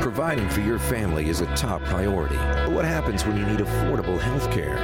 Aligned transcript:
Providing 0.00 0.48
for 0.48 0.60
your 0.60 0.78
family 0.78 1.28
is 1.28 1.42
a 1.42 1.46
top 1.54 1.84
priority. 1.84 2.36
But 2.36 2.72
what 2.72 2.86
happens 2.86 3.26
when 3.26 3.36
you 3.36 3.44
need 3.44 3.60
affordable 3.60 4.18
health 4.18 4.50
care? 4.50 4.78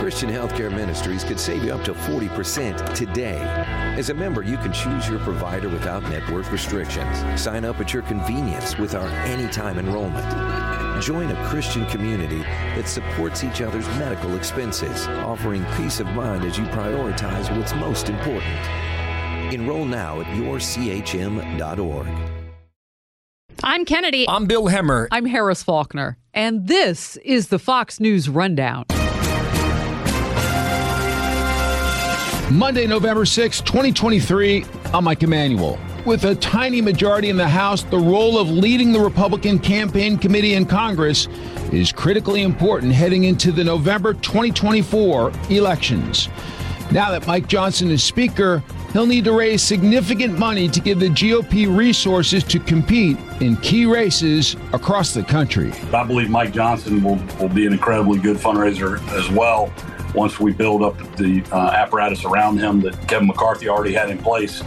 Christian 0.00 0.30
Healthcare 0.30 0.74
Ministries 0.74 1.22
could 1.22 1.38
save 1.38 1.64
you 1.64 1.74
up 1.74 1.84
to 1.84 1.92
40% 1.92 2.94
today. 2.94 3.38
As 3.98 4.08
a 4.08 4.14
member, 4.14 4.42
you 4.42 4.56
can 4.56 4.72
choose 4.72 5.06
your 5.06 5.18
provider 5.18 5.68
without 5.68 6.02
network 6.04 6.50
restrictions. 6.50 7.18
Sign 7.38 7.66
up 7.66 7.78
at 7.78 7.92
your 7.92 8.02
convenience 8.04 8.78
with 8.78 8.94
our 8.94 9.08
anytime 9.26 9.78
enrollment. 9.78 10.24
Join 11.02 11.30
a 11.30 11.48
Christian 11.48 11.84
community 11.86 12.40
that 12.40 12.88
supports 12.88 13.44
each 13.44 13.60
other's 13.60 13.86
medical 13.98 14.34
expenses, 14.34 15.06
offering 15.08 15.62
peace 15.76 16.00
of 16.00 16.06
mind 16.08 16.44
as 16.44 16.56
you 16.56 16.64
prioritize 16.66 17.54
what's 17.54 17.74
most 17.74 18.08
important. 18.08 18.56
Enroll 19.52 19.84
now 19.84 20.22
at 20.22 20.26
yourchm.org. 20.28 22.37
I'm 23.62 23.84
Kennedy. 23.84 24.24
I'm 24.28 24.46
Bill 24.46 24.66
Hemmer. 24.66 25.08
I'm 25.10 25.26
Harris 25.26 25.62
Faulkner. 25.62 26.16
And 26.32 26.68
this 26.68 27.16
is 27.18 27.48
the 27.48 27.58
Fox 27.58 27.98
News 27.98 28.28
Rundown. 28.28 28.84
Monday, 32.52 32.86
November 32.86 33.24
6, 33.26 33.60
2023, 33.60 34.64
I'm 34.94 35.04
Mike 35.04 35.22
Emanuel. 35.22 35.78
With 36.06 36.24
a 36.24 36.34
tiny 36.36 36.80
majority 36.80 37.28
in 37.28 37.36
the 37.36 37.48
House, 37.48 37.82
the 37.82 37.98
role 37.98 38.38
of 38.38 38.48
leading 38.48 38.92
the 38.92 39.00
Republican 39.00 39.58
campaign 39.58 40.16
committee 40.16 40.54
in 40.54 40.64
Congress 40.64 41.26
is 41.72 41.92
critically 41.92 42.42
important 42.42 42.92
heading 42.92 43.24
into 43.24 43.52
the 43.52 43.64
November 43.64 44.14
2024 44.14 45.32
elections. 45.50 46.28
Now 46.90 47.10
that 47.10 47.26
Mike 47.26 47.48
Johnson 47.48 47.90
is 47.90 48.02
Speaker, 48.02 48.62
he'll 48.92 49.06
need 49.06 49.24
to 49.24 49.32
raise 49.32 49.62
significant 49.62 50.38
money 50.38 50.68
to 50.68 50.80
give 50.80 50.98
the 51.00 51.08
GOP 51.08 51.74
resources 51.74 52.44
to 52.44 52.58
compete 52.58 53.16
in 53.40 53.56
key 53.56 53.86
races 53.86 54.56
across 54.72 55.14
the 55.14 55.22
country. 55.22 55.72
I 55.92 56.04
believe 56.04 56.30
Mike 56.30 56.52
Johnson 56.52 57.02
will, 57.02 57.20
will 57.38 57.48
be 57.48 57.66
an 57.66 57.72
incredibly 57.72 58.18
good 58.18 58.36
fundraiser 58.36 59.06
as 59.12 59.30
well 59.30 59.72
once 60.14 60.40
we 60.40 60.52
build 60.52 60.82
up 60.82 60.96
the 61.16 61.44
uh, 61.52 61.70
apparatus 61.70 62.24
around 62.24 62.58
him 62.58 62.80
that 62.80 63.08
Kevin 63.08 63.26
McCarthy 63.26 63.68
already 63.68 63.92
had 63.92 64.10
in 64.10 64.18
place. 64.18 64.62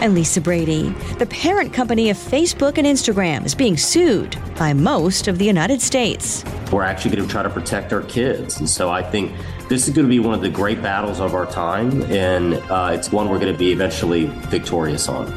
I'm 0.00 0.14
Lisa 0.14 0.40
Brady. 0.40 0.88
The 1.18 1.26
parent 1.26 1.74
company 1.74 2.08
of 2.08 2.16
Facebook 2.16 2.78
and 2.78 2.86
Instagram 2.86 3.44
is 3.44 3.54
being 3.54 3.76
sued 3.76 4.38
by 4.56 4.72
most 4.72 5.28
of 5.28 5.36
the 5.38 5.44
United 5.44 5.82
States. 5.82 6.42
We're 6.72 6.84
actually 6.84 7.16
going 7.16 7.28
to 7.28 7.30
try 7.30 7.42
to 7.42 7.50
protect 7.50 7.92
our 7.92 8.02
kids. 8.02 8.60
And 8.60 8.68
so 8.68 8.88
I 8.88 9.02
think 9.02 9.32
this 9.70 9.86
is 9.86 9.94
going 9.94 10.04
to 10.04 10.10
be 10.10 10.18
one 10.18 10.34
of 10.34 10.40
the 10.40 10.48
great 10.48 10.82
battles 10.82 11.20
of 11.20 11.32
our 11.32 11.46
time, 11.46 12.02
and 12.10 12.54
uh, 12.72 12.90
it's 12.92 13.12
one 13.12 13.28
we're 13.28 13.38
going 13.38 13.52
to 13.52 13.58
be 13.58 13.70
eventually 13.70 14.26
victorious 14.26 15.08
on. 15.08 15.32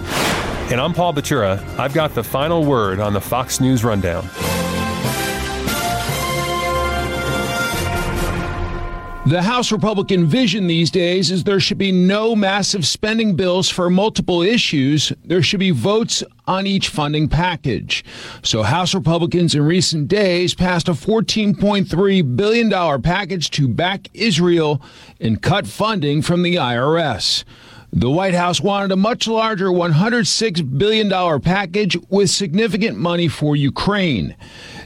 And 0.71 0.81
I'm 0.81 0.91
Paul 0.91 1.13
Batura. 1.13 1.63
I've 1.77 1.93
got 1.93 2.15
the 2.15 2.23
final 2.23 2.65
word 2.65 2.99
on 2.99 3.13
the 3.13 3.21
Fox 3.21 3.61
News 3.61 3.83
Rundown. 3.83 4.23
The 9.27 9.43
House 9.43 9.71
Republican 9.71 10.25
vision 10.25 10.65
these 10.65 10.89
days 10.89 11.29
is 11.29 11.43
there 11.43 11.59
should 11.59 11.77
be 11.77 11.91
no 11.91 12.35
massive 12.35 12.87
spending 12.87 13.35
bills 13.35 13.69
for 13.69 13.87
multiple 13.91 14.41
issues. 14.41 15.13
There 15.23 15.43
should 15.43 15.59
be 15.59 15.69
votes 15.69 16.23
on 16.45 16.67
each 16.67 16.89
funding 16.89 17.27
package. 17.27 18.03
So 18.43 18.63
House 18.63 18.93
Republicans 18.93 19.55
in 19.55 19.63
recent 19.63 20.07
days 20.07 20.53
passed 20.53 20.87
a 20.87 20.93
$14.3 20.93 22.35
billion 22.35 23.01
package 23.01 23.49
to 23.51 23.67
back 23.67 24.09
Israel 24.13 24.81
and 25.19 25.41
cut 25.41 25.67
funding 25.67 26.21
from 26.21 26.43
the 26.43 26.55
IRS. 26.55 27.43
The 27.95 28.09
White 28.09 28.33
House 28.33 28.59
wanted 28.59 28.91
a 28.91 28.95
much 28.95 29.27
larger 29.27 29.67
$106 29.67 30.77
billion 30.79 31.39
package 31.41 31.95
with 32.09 32.31
significant 32.31 32.97
money 32.97 33.27
for 33.27 33.55
Ukraine. 33.55 34.35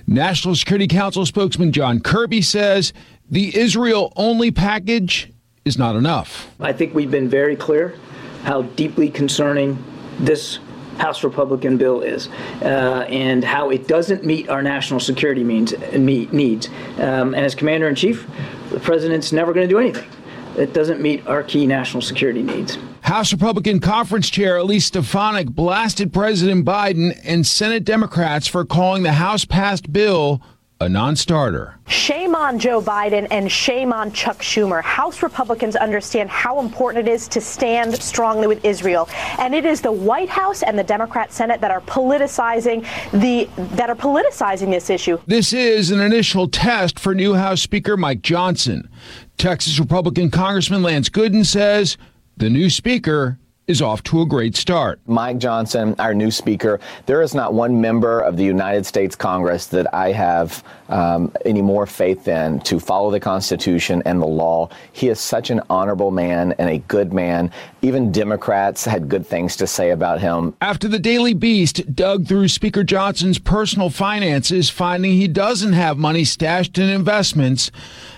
National 0.05 0.55
Security 0.55 0.88
Council 0.88 1.25
spokesman 1.25 1.71
John 1.71 2.02
Kirby 2.02 2.42
says 2.42 2.92
the 3.30 3.58
Israel 3.58 4.11
only 4.17 4.52
package 4.52 5.31
is 5.64 5.77
not 5.77 5.95
enough. 5.95 6.49
I 6.59 6.73
think 6.73 6.93
we've 6.93 7.11
been 7.11 7.30
very 7.30 7.55
clear 7.55 7.95
how 8.43 8.64
deeply 8.64 9.09
concerning 9.09 9.82
this 10.20 10.59
House 10.97 11.23
Republican 11.23 11.77
bill 11.77 12.02
is, 12.02 12.30
uh, 12.61 13.05
and 13.09 13.43
how 13.43 13.69
it 13.69 13.87
doesn't 13.87 14.23
meet 14.23 14.49
our 14.49 14.61
national 14.61 14.99
security 14.99 15.43
means, 15.43 15.77
meet, 15.93 16.33
needs. 16.33 16.67
Um, 16.97 17.33
and 17.33 17.45
as 17.45 17.55
Commander 17.55 17.87
in 17.87 17.95
Chief, 17.95 18.27
the 18.69 18.80
President's 18.80 19.31
never 19.31 19.53
going 19.53 19.67
to 19.67 19.73
do 19.73 19.80
anything 19.80 20.09
that 20.55 20.73
doesn't 20.73 20.99
meet 20.99 21.25
our 21.27 21.43
key 21.43 21.67
national 21.67 22.02
security 22.02 22.41
needs. 22.41 22.77
House 23.02 23.31
Republican 23.31 23.80
Conference 23.80 24.30
Chair 24.30 24.58
Elise 24.58 24.85
Stefanik 24.85 25.47
blasted 25.47 26.11
President 26.11 26.65
Biden 26.65 27.17
and 27.23 27.45
Senate 27.45 27.85
Democrats 27.85 28.47
for 28.47 28.65
calling 28.65 29.03
the 29.03 29.14
House 29.14 29.45
passed 29.45 29.93
bill 29.93 30.41
a 30.80 30.88
non 30.88 31.15
starter. 31.15 31.76
Shame 31.88 32.36
on 32.36 32.60
Joe 32.60 32.82
Biden 32.82 33.27
and 33.32 33.52
shame 33.52 33.92
on 33.92 34.11
Chuck 34.11 34.39
Schumer. 34.39 34.82
House 34.83 35.23
Republicans 35.23 35.76
understand 35.76 36.30
how 36.30 36.60
important 36.60 37.08
it 37.08 37.11
is 37.11 37.27
to 37.30 37.42
stand 37.42 37.95
strongly 38.02 38.48
with 38.48 38.64
Israel. 38.64 39.10
And 39.39 39.55
it 39.55 39.65
is 39.65 39.82
the 39.82 39.92
White 39.92 40.30
House 40.30 40.64
and 40.64 40.77
the 40.77 40.83
Democrat 40.83 41.32
Senate 41.32 41.61
that 41.61 41.71
are 41.71 41.82
politicizing 41.82 42.86
the 43.11 43.49
that 43.76 43.89
are 43.89 43.95
politicizing 43.95 44.70
this 44.70 44.89
issue. 44.89 45.17
This 45.26 45.54
is 45.54 45.92
an 45.92 45.99
initial 45.99 46.48
test 46.48 46.99
for 46.99 47.15
new 47.15 47.33
House 47.33 47.61
Speaker 47.61 47.98
Mike 47.98 48.21
Johnson. 48.21 48.89
Texas 49.38 49.80
Republican 49.80 50.32
Congressman 50.32 50.83
Lance 50.83 51.09
Gooden 51.09 51.45
says 51.45 51.98
the 52.38 52.49
new 52.49 52.70
speaker 52.70 53.39
is 53.67 53.82
off 53.82 54.02
to 54.04 54.22
a 54.22 54.26
great 54.26 54.55
start. 54.55 55.00
Mike 55.08 55.39
Johnson, 55.39 55.94
our 56.00 56.14
new 56.14 56.32
speaker, 56.32 56.80
there 57.05 57.22
is 57.22 57.36
not 57.36 57.54
one 57.54 57.82
member 57.82 58.22
of 58.22 58.38
the 58.38 58.44
United 58.44 58.86
States 58.86 59.14
Congress 59.16 59.67
that 59.67 59.94
I 59.94 60.14
have 60.14 60.64
um, 60.88 61.33
any 61.44 61.61
more 61.61 61.86
faith 61.86 62.30
in 62.30 62.61
to 62.61 62.80
follow 62.80 63.11
the 63.11 63.20
Constitution 63.20 64.02
and 64.06 64.22
the 64.22 64.27
law. 64.27 64.70
He 64.94 65.10
is 65.10 65.20
such 65.20 65.50
an 65.50 65.61
honorable 65.70 66.11
man 66.11 66.54
and 66.54 66.70
a 66.70 66.77
good 66.77 67.11
man. 67.11 67.52
Even 67.82 68.10
Democrats 68.11 68.86
had 68.86 69.10
good 69.10 69.27
things 69.27 69.58
to 69.58 69.67
say 69.67 69.92
about 69.92 70.22
him. 70.22 70.56
After 70.61 70.88
the 70.88 71.00
Daily 71.00 71.33
Beast 71.33 71.94
dug 71.94 72.26
through 72.26 72.48
Speaker 72.48 72.86
Johnson's 72.86 73.38
personal 73.38 73.89
finances, 73.89 74.70
finding 74.70 75.11
he 75.11 75.27
doesn't 75.27 75.73
have 75.73 75.98
money 75.98 76.23
stashed 76.23 76.77
in 76.77 76.88
investments, 76.88 77.70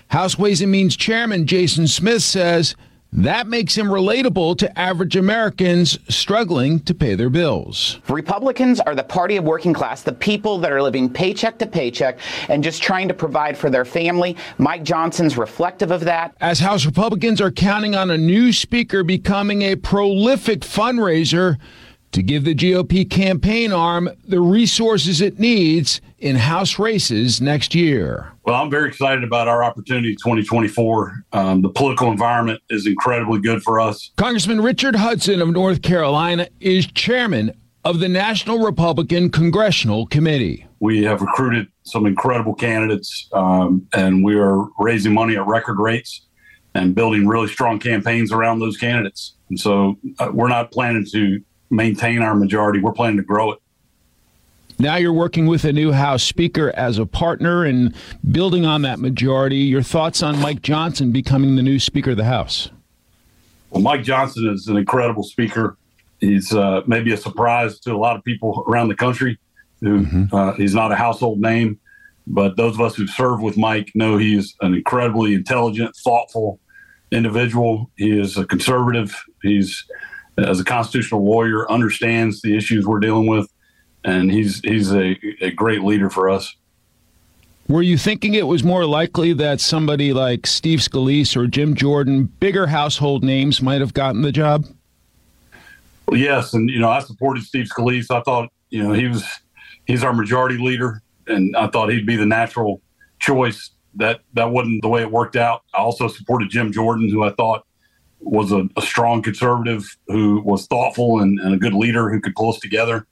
House 0.09 0.37
Ways 0.37 0.61
and 0.61 0.71
Means 0.71 0.95
Chairman 0.95 1.47
Jason 1.47 1.87
Smith 1.87 2.21
says 2.21 2.75
that 3.11 3.47
makes 3.47 3.75
him 3.75 3.87
relatable 3.87 4.57
to 4.59 4.79
average 4.79 5.15
Americans 5.15 5.97
struggling 6.09 6.79
to 6.81 6.93
pay 6.93 7.15
their 7.15 7.29
bills. 7.29 7.99
Republicans 8.07 8.79
are 8.79 8.93
the 8.93 9.03
party 9.03 9.37
of 9.37 9.43
working 9.43 9.73
class, 9.73 10.03
the 10.03 10.13
people 10.13 10.59
that 10.59 10.71
are 10.71 10.81
living 10.81 11.11
paycheck 11.11 11.57
to 11.57 11.65
paycheck 11.65 12.19
and 12.49 12.63
just 12.63 12.83
trying 12.83 13.07
to 13.07 13.13
provide 13.13 13.57
for 13.57 13.69
their 13.69 13.85
family. 13.85 14.37
Mike 14.57 14.83
Johnson's 14.83 15.37
reflective 15.37 15.91
of 15.91 16.01
that. 16.01 16.35
As 16.39 16.59
House 16.59 16.85
Republicans 16.85 17.41
are 17.41 17.51
counting 17.51 17.95
on 17.95 18.11
a 18.11 18.17
new 18.17 18.53
speaker 18.53 19.03
becoming 19.03 19.63
a 19.63 19.75
prolific 19.75 20.61
fundraiser 20.61 21.57
to 22.11 22.23
give 22.23 22.43
the 22.43 22.55
GOP 22.55 23.09
campaign 23.09 23.71
arm 23.71 24.09
the 24.27 24.41
resources 24.41 25.21
it 25.21 25.39
needs 25.39 26.01
in 26.17 26.35
House 26.35 26.79
races 26.79 27.39
next 27.39 27.73
year. 27.73 28.31
Well, 28.43 28.61
I'm 28.61 28.69
very 28.69 28.89
excited 28.89 29.23
about 29.23 29.47
our 29.47 29.63
opportunity 29.63 30.15
2024. 30.15 31.25
Um, 31.33 31.61
the 31.61 31.69
political 31.69 32.11
environment 32.11 32.61
is 32.69 32.87
incredibly 32.87 33.39
good 33.39 33.61
for 33.61 33.79
us. 33.79 34.11
Congressman 34.17 34.61
Richard 34.61 34.95
Hudson 34.95 35.41
of 35.41 35.49
North 35.49 35.81
Carolina 35.81 36.47
is 36.59 36.87
chairman 36.87 37.53
of 37.85 37.99
the 37.99 38.09
National 38.09 38.59
Republican 38.59 39.29
Congressional 39.29 40.05
Committee. 40.07 40.65
We 40.79 41.03
have 41.03 41.21
recruited 41.21 41.67
some 41.83 42.05
incredible 42.05 42.53
candidates, 42.53 43.29
um, 43.33 43.87
and 43.93 44.23
we 44.23 44.37
are 44.37 44.65
raising 44.79 45.13
money 45.13 45.35
at 45.35 45.45
record 45.45 45.79
rates 45.79 46.25
and 46.75 46.93
building 46.93 47.27
really 47.27 47.47
strong 47.47 47.79
campaigns 47.79 48.31
around 48.31 48.59
those 48.59 48.77
candidates. 48.77 49.35
And 49.49 49.59
so 49.59 49.97
uh, 50.19 50.29
we're 50.33 50.49
not 50.49 50.71
planning 50.71 51.05
to 51.11 51.41
maintain 51.69 52.21
our 52.21 52.35
majority. 52.35 52.79
We're 52.79 52.93
planning 52.93 53.17
to 53.17 53.23
grow 53.23 53.51
it. 53.51 53.59
Now 54.81 54.95
you're 54.95 55.11
working 55.11 55.45
with 55.47 55.65
a 55.65 55.73
new 55.73 55.91
House 55.91 56.23
Speaker 56.23 56.71
as 56.75 56.97
a 56.97 57.05
partner 57.05 57.65
and 57.65 57.93
building 58.31 58.65
on 58.65 58.81
that 58.83 58.99
majority. 58.99 59.57
Your 59.57 59.81
thoughts 59.81 60.23
on 60.23 60.39
Mike 60.39 60.61
Johnson 60.61 61.11
becoming 61.11 61.57
the 61.57 61.61
new 61.61 61.79
Speaker 61.79 62.11
of 62.11 62.17
the 62.17 62.23
House? 62.23 62.69
Well, 63.71 63.81
Mike 63.81 64.03
Johnson 64.03 64.47
is 64.47 64.67
an 64.67 64.77
incredible 64.77 65.23
speaker. 65.23 65.75
He's 66.21 66.53
uh, 66.53 66.81
maybe 66.87 67.11
a 67.11 67.17
surprise 67.17 67.79
to 67.81 67.93
a 67.93 67.97
lot 67.97 68.15
of 68.15 68.23
people 68.23 68.63
around 68.67 68.87
the 68.87 68.95
country. 68.95 69.37
Who 69.81 70.01
mm-hmm. 70.01 70.35
uh, 70.35 70.53
he's 70.53 70.73
not 70.73 70.91
a 70.91 70.95
household 70.95 71.39
name, 71.39 71.79
but 72.27 72.57
those 72.57 72.75
of 72.75 72.81
us 72.81 72.95
who've 72.95 73.09
served 73.09 73.41
with 73.41 73.57
Mike 73.57 73.91
know 73.95 74.17
he's 74.17 74.55
an 74.61 74.73
incredibly 74.73 75.33
intelligent, 75.33 75.95
thoughtful 75.97 76.59
individual. 77.11 77.89
He 77.95 78.17
is 78.17 78.37
a 78.37 78.45
conservative. 78.45 79.15
He's 79.41 79.85
as 80.47 80.59
a 80.59 80.63
constitutional 80.63 81.23
lawyer, 81.25 81.69
understands 81.71 82.41
the 82.41 82.55
issues 82.55 82.85
we're 82.85 82.99
dealing 82.99 83.27
with, 83.27 83.51
and 84.03 84.31
he's 84.31 84.59
he's 84.61 84.93
a, 84.93 85.17
a 85.41 85.51
great 85.51 85.83
leader 85.83 86.09
for 86.09 86.29
us. 86.29 86.55
Were 87.67 87.83
you 87.83 87.99
thinking 87.99 88.33
it 88.33 88.47
was 88.47 88.63
more 88.63 88.85
likely 88.85 89.31
that 89.33 89.61
somebody 89.61 90.11
like 90.11 90.47
Steve 90.47 90.79
Scalise 90.79 91.37
or 91.37 91.45
Jim 91.45 91.75
Jordan, 91.75 92.23
bigger 92.39 92.65
household 92.65 93.23
names, 93.23 93.61
might 93.61 93.79
have 93.79 93.93
gotten 93.93 94.23
the 94.23 94.31
job? 94.31 94.65
Well, 96.07 96.19
yes, 96.19 96.53
and 96.53 96.69
you 96.69 96.79
know 96.79 96.89
I 96.89 96.99
supported 96.99 97.43
Steve 97.43 97.67
Scalise. 97.67 98.09
I 98.09 98.21
thought 98.21 98.49
you 98.69 98.81
know 98.81 98.93
he 98.93 99.07
was 99.07 99.23
he's 99.85 100.03
our 100.03 100.13
majority 100.13 100.57
leader, 100.57 101.01
and 101.27 101.55
I 101.55 101.67
thought 101.67 101.91
he'd 101.91 102.07
be 102.07 102.15
the 102.15 102.25
natural 102.25 102.81
choice. 103.19 103.69
That 103.95 104.21
that 104.33 104.51
wasn't 104.51 104.81
the 104.81 104.89
way 104.89 105.01
it 105.01 105.11
worked 105.11 105.35
out. 105.35 105.63
I 105.73 105.77
also 105.77 106.07
supported 106.07 106.49
Jim 106.49 106.71
Jordan, 106.71 107.09
who 107.09 107.23
I 107.23 107.31
thought 107.31 107.65
was 108.19 108.51
a, 108.51 108.67
a 108.75 108.81
strong 108.81 109.21
conservative, 109.21 109.97
who 110.07 110.41
was 110.41 110.67
thoughtful 110.67 111.21
and, 111.21 111.39
and, 111.39 111.53
a 111.53 111.57
good 111.57 111.73
leader 111.73 112.09
who 112.09 112.19
could 112.19 112.35
pull 112.35 112.49
us 112.49 112.59
together. 112.59 113.07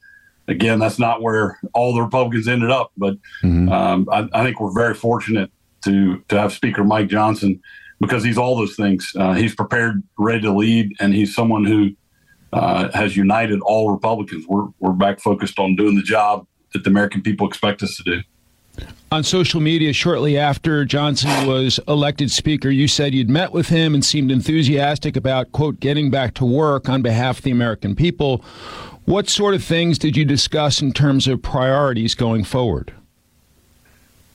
Again, 0.47 0.79
that's 0.79 0.99
not 0.99 1.21
where 1.21 1.59
all 1.73 1.93
the 1.93 2.01
Republicans 2.01 2.47
ended 2.47 2.71
up, 2.71 2.91
but 2.97 3.15
mm-hmm. 3.43 3.69
um, 3.69 4.07
I, 4.11 4.27
I, 4.33 4.43
think 4.43 4.59
we're 4.59 4.73
very 4.73 4.93
fortunate 4.93 5.51
to 5.83 6.23
to 6.29 6.39
have 6.39 6.53
Speaker 6.53 6.83
Mike 6.83 7.09
Johnson 7.09 7.61
because 7.99 8.23
he's 8.23 8.37
all 8.37 8.57
those 8.57 8.75
things. 8.75 9.11
Uh, 9.15 9.33
he's 9.33 9.55
prepared, 9.55 10.03
ready 10.17 10.41
to 10.41 10.53
lead, 10.53 10.93
and 10.99 11.13
he's 11.13 11.33
someone 11.35 11.65
who 11.65 11.91
uh, 12.53 12.89
has 12.93 13.17
united 13.17 13.59
all 13.61 13.91
Republicans. 13.91 14.45
We're, 14.47 14.67
we're 14.79 14.93
back 14.93 15.19
focused 15.19 15.59
on 15.59 15.75
doing 15.75 15.95
the 15.95 16.03
job 16.03 16.47
that 16.73 16.83
the 16.83 16.89
American 16.89 17.21
people 17.21 17.47
expect 17.47 17.83
us 17.83 17.97
to 17.97 18.03
do. 18.03 18.21
On 19.09 19.23
social 19.23 19.61
media, 19.61 19.93
shortly 19.93 20.37
after 20.37 20.83
Johnson 20.83 21.47
was 21.47 21.79
elected 21.87 22.29
Speaker, 22.29 22.69
you 22.69 22.87
said 22.87 23.13
you'd 23.13 23.29
met 23.29 23.53
with 23.53 23.69
him 23.69 23.93
and 23.93 24.03
seemed 24.03 24.31
enthusiastic 24.31 25.15
about, 25.15 25.51
quote, 25.53 25.79
getting 25.79 26.11
back 26.11 26.33
to 26.35 26.45
work 26.45 26.89
on 26.89 27.01
behalf 27.01 27.37
of 27.37 27.43
the 27.43 27.51
American 27.51 27.95
people. 27.95 28.43
What 29.05 29.29
sort 29.29 29.53
of 29.53 29.63
things 29.63 29.97
did 29.97 30.17
you 30.17 30.25
discuss 30.25 30.81
in 30.81 30.91
terms 30.91 31.27
of 31.27 31.41
priorities 31.41 32.15
going 32.15 32.43
forward? 32.43 32.93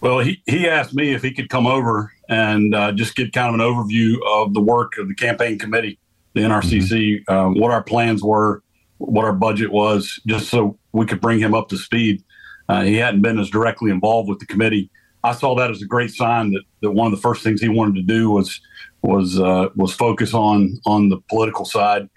Well, 0.00 0.20
he, 0.20 0.42
he 0.46 0.66
asked 0.66 0.94
me 0.94 1.12
if 1.12 1.22
he 1.22 1.32
could 1.32 1.50
come 1.50 1.66
over 1.66 2.10
and 2.30 2.74
uh, 2.74 2.92
just 2.92 3.14
get 3.14 3.34
kind 3.34 3.48
of 3.48 3.54
an 3.54 3.60
overview 3.60 4.16
of 4.26 4.54
the 4.54 4.60
work 4.62 4.96
of 4.96 5.06
the 5.08 5.14
campaign 5.14 5.58
committee 5.58 5.98
the 6.34 6.40
NRCC, 6.40 7.24
mm-hmm. 7.24 7.34
um, 7.34 7.54
what 7.58 7.70
our 7.70 7.82
plans 7.82 8.22
were, 8.22 8.62
what 8.98 9.24
our 9.24 9.32
budget 9.32 9.70
was, 9.70 10.20
just 10.26 10.48
so 10.48 10.78
we 10.92 11.06
could 11.06 11.20
bring 11.20 11.38
him 11.38 11.54
up 11.54 11.68
to 11.68 11.78
speed. 11.78 12.22
Uh, 12.68 12.82
he 12.82 12.96
hadn't 12.96 13.22
been 13.22 13.38
as 13.38 13.50
directly 13.50 13.90
involved 13.90 14.28
with 14.28 14.38
the 14.38 14.46
committee. 14.46 14.90
I 15.24 15.32
saw 15.32 15.54
that 15.56 15.70
as 15.70 15.82
a 15.82 15.86
great 15.86 16.10
sign 16.10 16.52
that, 16.52 16.62
that 16.80 16.90
one 16.90 17.06
of 17.06 17.12
the 17.12 17.20
first 17.20 17.42
things 17.42 17.60
he 17.60 17.68
wanted 17.68 17.94
to 17.96 18.02
do 18.02 18.30
was 18.30 18.60
was 19.02 19.38
uh, 19.38 19.68
was 19.76 19.92
focus 19.92 20.34
on 20.34 20.80
on 20.86 21.08
the 21.08 21.18
political 21.28 21.64
side. 21.64 22.08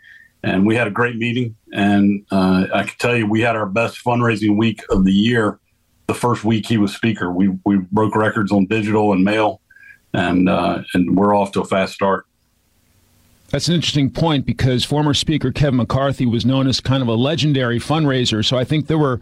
And 0.44 0.66
we 0.68 0.76
had 0.76 0.86
a 0.86 0.92
great 0.92 1.16
meeting, 1.16 1.56
and 1.74 2.24
uh, 2.32 2.68
I 2.72 2.84
can 2.84 2.96
tell 3.00 3.16
you 3.16 3.26
we 3.26 3.42
had 3.42 3.56
our 3.56 3.66
best 3.66 4.04
fundraising 4.06 4.56
week 4.58 4.84
of 4.92 5.04
the 5.04 5.12
year. 5.12 5.60
The 6.06 6.14
first 6.14 6.44
week 6.44 6.68
he 6.68 6.78
was 6.78 6.94
speaker, 6.94 7.32
we 7.32 7.50
we 7.66 7.78
broke 7.78 8.16
records 8.16 8.52
on 8.52 8.68
digital 8.68 9.12
and 9.12 9.24
mail, 9.24 9.62
and 10.14 10.48
uh, 10.48 10.84
and 10.94 11.18
we're 11.18 11.36
off 11.36 11.52
to 11.54 11.62
a 11.62 11.66
fast 11.66 11.94
start. 11.94 12.28
That's 13.56 13.70
an 13.70 13.76
interesting 13.76 14.10
point 14.10 14.46
because 14.46 14.84
former 14.84 15.14
Speaker 15.14 15.50
Kevin 15.50 15.78
McCarthy 15.78 16.26
was 16.26 16.46
known 16.46 16.68
as 16.68 16.82
kind 16.82 17.02
of 17.02 17.08
a 17.08 17.14
legendary 17.14 17.80
fundraiser. 17.80 18.44
So 18.44 18.58
I 18.58 18.66
think 18.66 18.88
there 18.88 18.98
were 18.98 19.22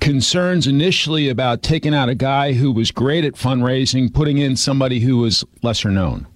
concerns 0.00 0.66
initially 0.66 1.28
about 1.28 1.62
taking 1.62 1.94
out 1.94 2.08
a 2.08 2.14
guy 2.14 2.54
who 2.54 2.72
was 2.72 2.90
great 2.90 3.26
at 3.26 3.34
fundraising, 3.34 4.10
putting 4.10 4.38
in 4.38 4.56
somebody 4.56 5.00
who 5.00 5.18
was 5.18 5.44
lesser 5.62 5.90
known. 5.90 6.26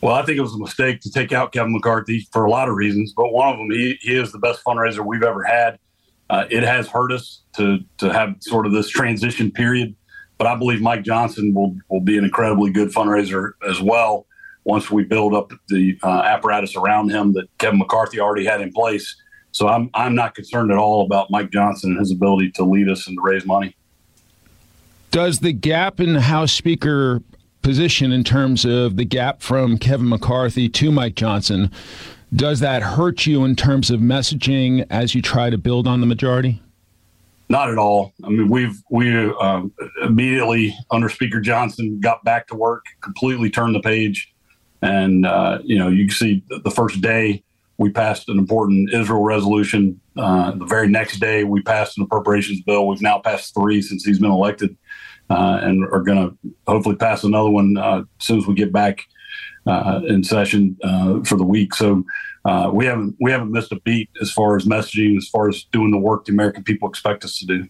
Well, 0.00 0.14
I 0.14 0.24
think 0.24 0.38
it 0.38 0.40
was 0.40 0.54
a 0.54 0.58
mistake 0.58 1.02
to 1.02 1.10
take 1.10 1.32
out 1.32 1.52
Kevin 1.52 1.74
McCarthy 1.74 2.26
for 2.32 2.46
a 2.46 2.50
lot 2.50 2.70
of 2.70 2.76
reasons, 2.76 3.12
but 3.14 3.30
one 3.30 3.52
of 3.52 3.58
them, 3.58 3.70
he, 3.70 3.98
he 4.00 4.16
is 4.16 4.32
the 4.32 4.38
best 4.38 4.64
fundraiser 4.64 5.04
we've 5.04 5.22
ever 5.22 5.42
had. 5.42 5.78
Uh, 6.30 6.46
it 6.48 6.62
has 6.62 6.88
hurt 6.88 7.12
us 7.12 7.42
to 7.56 7.80
to 7.98 8.10
have 8.10 8.36
sort 8.40 8.64
of 8.64 8.72
this 8.72 8.88
transition 8.88 9.50
period, 9.50 9.94
but 10.38 10.46
I 10.46 10.54
believe 10.54 10.80
Mike 10.80 11.02
Johnson 11.02 11.52
will 11.52 11.76
will 11.90 12.00
be 12.00 12.16
an 12.16 12.24
incredibly 12.24 12.70
good 12.70 12.88
fundraiser 12.88 13.52
as 13.68 13.82
well 13.82 14.25
once 14.66 14.90
we 14.90 15.04
build 15.04 15.32
up 15.32 15.52
the 15.68 15.96
uh, 16.02 16.22
apparatus 16.22 16.74
around 16.76 17.08
him 17.08 17.32
that 17.32 17.46
Kevin 17.58 17.78
McCarthy 17.78 18.20
already 18.20 18.44
had 18.44 18.60
in 18.60 18.72
place. 18.72 19.16
So 19.52 19.68
I'm 19.68 19.88
I'm 19.94 20.14
not 20.14 20.34
concerned 20.34 20.70
at 20.70 20.76
all 20.76 21.06
about 21.06 21.30
Mike 21.30 21.50
Johnson 21.50 21.92
and 21.92 22.00
his 22.00 22.10
ability 22.10 22.50
to 22.52 22.64
lead 22.64 22.88
us 22.90 23.06
and 23.06 23.16
to 23.16 23.22
raise 23.22 23.46
money. 23.46 23.74
Does 25.12 25.38
the 25.38 25.52
gap 25.52 26.00
in 26.00 26.12
the 26.12 26.20
House 26.20 26.52
Speaker 26.52 27.22
position 27.62 28.12
in 28.12 28.22
terms 28.22 28.64
of 28.64 28.96
the 28.96 29.04
gap 29.04 29.40
from 29.40 29.78
Kevin 29.78 30.08
McCarthy 30.08 30.68
to 30.68 30.90
Mike 30.90 31.14
Johnson, 31.14 31.70
does 32.34 32.60
that 32.60 32.82
hurt 32.82 33.24
you 33.24 33.44
in 33.44 33.56
terms 33.56 33.90
of 33.90 34.00
messaging 34.00 34.84
as 34.90 35.14
you 35.14 35.22
try 35.22 35.48
to 35.48 35.56
build 35.56 35.86
on 35.86 36.00
the 36.00 36.06
majority? 36.06 36.60
Not 37.48 37.70
at 37.70 37.78
all. 37.78 38.12
I 38.24 38.28
mean, 38.28 38.48
we've 38.48 38.82
we 38.90 39.16
um, 39.16 39.72
immediately 40.02 40.76
under 40.90 41.08
Speaker 41.08 41.40
Johnson 41.40 42.00
got 42.00 42.24
back 42.24 42.48
to 42.48 42.56
work, 42.56 42.84
completely 43.00 43.48
turned 43.48 43.76
the 43.76 43.80
page. 43.80 44.32
And, 44.82 45.26
uh, 45.26 45.58
you 45.64 45.78
know, 45.78 45.88
you 45.88 46.06
can 46.06 46.14
see 46.14 46.42
the 46.48 46.70
first 46.70 47.00
day 47.00 47.42
we 47.78 47.90
passed 47.90 48.28
an 48.28 48.38
important 48.38 48.92
Israel 48.92 49.22
resolution. 49.22 50.00
Uh, 50.16 50.52
the 50.52 50.64
very 50.64 50.88
next 50.88 51.18
day 51.18 51.44
we 51.44 51.60
passed 51.62 51.98
an 51.98 52.04
appropriations 52.04 52.62
bill. 52.62 52.86
We've 52.86 53.02
now 53.02 53.18
passed 53.18 53.54
three 53.54 53.82
since 53.82 54.04
he's 54.04 54.18
been 54.18 54.30
elected 54.30 54.76
uh, 55.28 55.60
and 55.62 55.84
are 55.84 56.02
going 56.02 56.30
to 56.30 56.52
hopefully 56.66 56.96
pass 56.96 57.24
another 57.24 57.50
one 57.50 57.76
uh, 57.76 58.02
as 58.18 58.26
soon 58.26 58.38
as 58.38 58.46
we 58.46 58.54
get 58.54 58.72
back 58.72 59.04
uh, 59.66 60.00
in 60.06 60.22
session 60.24 60.76
uh, 60.82 61.22
for 61.24 61.36
the 61.36 61.44
week. 61.44 61.74
So 61.74 62.04
we 62.72 62.86
haven't 62.86 63.16
we 63.20 63.30
haven't 63.30 63.50
missed 63.50 63.72
a 63.72 63.80
beat 63.80 64.08
as 64.22 64.30
far 64.30 64.56
as 64.56 64.64
messaging, 64.64 65.16
as 65.16 65.28
far 65.28 65.48
as 65.48 65.64
doing 65.64 65.90
the 65.90 65.98
work 65.98 66.24
the 66.24 66.32
American 66.32 66.62
people 66.62 66.88
expect 66.88 67.24
us 67.24 67.38
to 67.40 67.46
do. 67.46 67.68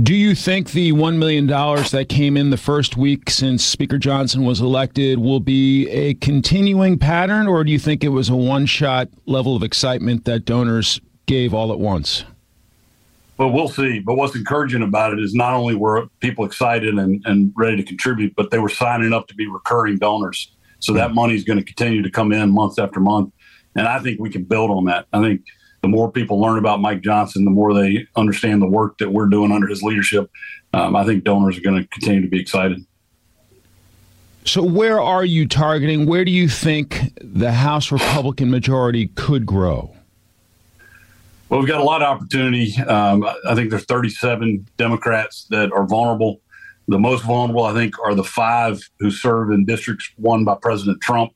Do 0.00 0.14
you 0.14 0.34
think 0.34 0.70
the 0.70 0.92
$1 0.92 1.18
million 1.18 1.46
that 1.46 2.06
came 2.08 2.38
in 2.38 2.48
the 2.48 2.56
first 2.56 2.96
week 2.96 3.28
since 3.28 3.62
Speaker 3.62 3.98
Johnson 3.98 4.42
was 4.42 4.58
elected 4.58 5.18
will 5.18 5.38
be 5.38 5.86
a 5.90 6.14
continuing 6.14 6.98
pattern, 6.98 7.46
or 7.46 7.62
do 7.62 7.70
you 7.70 7.78
think 7.78 8.02
it 8.02 8.08
was 8.08 8.30
a 8.30 8.34
one 8.34 8.64
shot 8.64 9.08
level 9.26 9.54
of 9.54 9.62
excitement 9.62 10.24
that 10.24 10.46
donors 10.46 10.98
gave 11.26 11.52
all 11.52 11.70
at 11.72 11.78
once? 11.78 12.24
Well, 13.36 13.50
we'll 13.50 13.68
see. 13.68 13.98
But 13.98 14.14
what's 14.14 14.34
encouraging 14.34 14.82
about 14.82 15.12
it 15.12 15.18
is 15.18 15.34
not 15.34 15.52
only 15.52 15.74
were 15.74 16.08
people 16.20 16.46
excited 16.46 16.94
and, 16.94 17.22
and 17.26 17.52
ready 17.54 17.76
to 17.76 17.82
contribute, 17.82 18.34
but 18.34 18.50
they 18.50 18.58
were 18.58 18.70
signing 18.70 19.12
up 19.12 19.28
to 19.28 19.34
be 19.34 19.46
recurring 19.46 19.98
donors. 19.98 20.52
So 20.78 20.94
that 20.94 21.12
money 21.12 21.34
is 21.34 21.44
going 21.44 21.58
to 21.58 21.64
continue 21.64 22.00
to 22.00 22.10
come 22.10 22.32
in 22.32 22.50
month 22.50 22.78
after 22.78 22.98
month. 22.98 23.34
And 23.74 23.86
I 23.86 23.98
think 23.98 24.20
we 24.20 24.30
can 24.30 24.44
build 24.44 24.70
on 24.70 24.86
that. 24.86 25.06
I 25.12 25.20
think 25.20 25.42
the 25.82 25.88
more 25.88 26.10
people 26.10 26.40
learn 26.40 26.58
about 26.58 26.80
Mike 26.80 27.02
Johnson, 27.02 27.44
the 27.44 27.50
more 27.50 27.74
they 27.74 28.06
understand 28.16 28.62
the 28.62 28.66
work 28.66 28.98
that 28.98 29.10
we're 29.10 29.26
doing 29.26 29.50
under 29.50 29.66
his 29.66 29.82
leadership. 29.82 30.30
Um, 30.72 30.96
I 30.96 31.04
think 31.04 31.24
donors 31.24 31.58
are 31.58 31.60
going 31.60 31.82
to 31.82 31.88
continue 31.88 32.22
to 32.22 32.28
be 32.28 32.40
excited. 32.40 32.84
So, 34.44 34.62
where 34.62 35.00
are 35.00 35.24
you 35.24 35.46
targeting? 35.46 36.06
Where 36.06 36.24
do 36.24 36.30
you 36.30 36.48
think 36.48 37.12
the 37.20 37.52
House 37.52 37.92
Republican 37.92 38.50
majority 38.50 39.08
could 39.08 39.44
grow? 39.44 39.94
Well, 41.48 41.60
we've 41.60 41.68
got 41.68 41.80
a 41.80 41.84
lot 41.84 42.02
of 42.02 42.08
opportunity. 42.08 42.74
Um, 42.78 43.24
I 43.46 43.54
think 43.54 43.70
there's 43.70 43.84
37 43.84 44.66
Democrats 44.78 45.46
that 45.50 45.70
are 45.72 45.86
vulnerable. 45.86 46.40
The 46.88 46.98
most 46.98 47.24
vulnerable, 47.24 47.64
I 47.64 47.74
think, 47.74 47.98
are 48.04 48.14
the 48.14 48.24
five 48.24 48.80
who 48.98 49.10
serve 49.10 49.50
in 49.50 49.64
districts 49.64 50.10
won 50.16 50.44
by 50.44 50.56
President 50.60 51.00
Trump. 51.00 51.32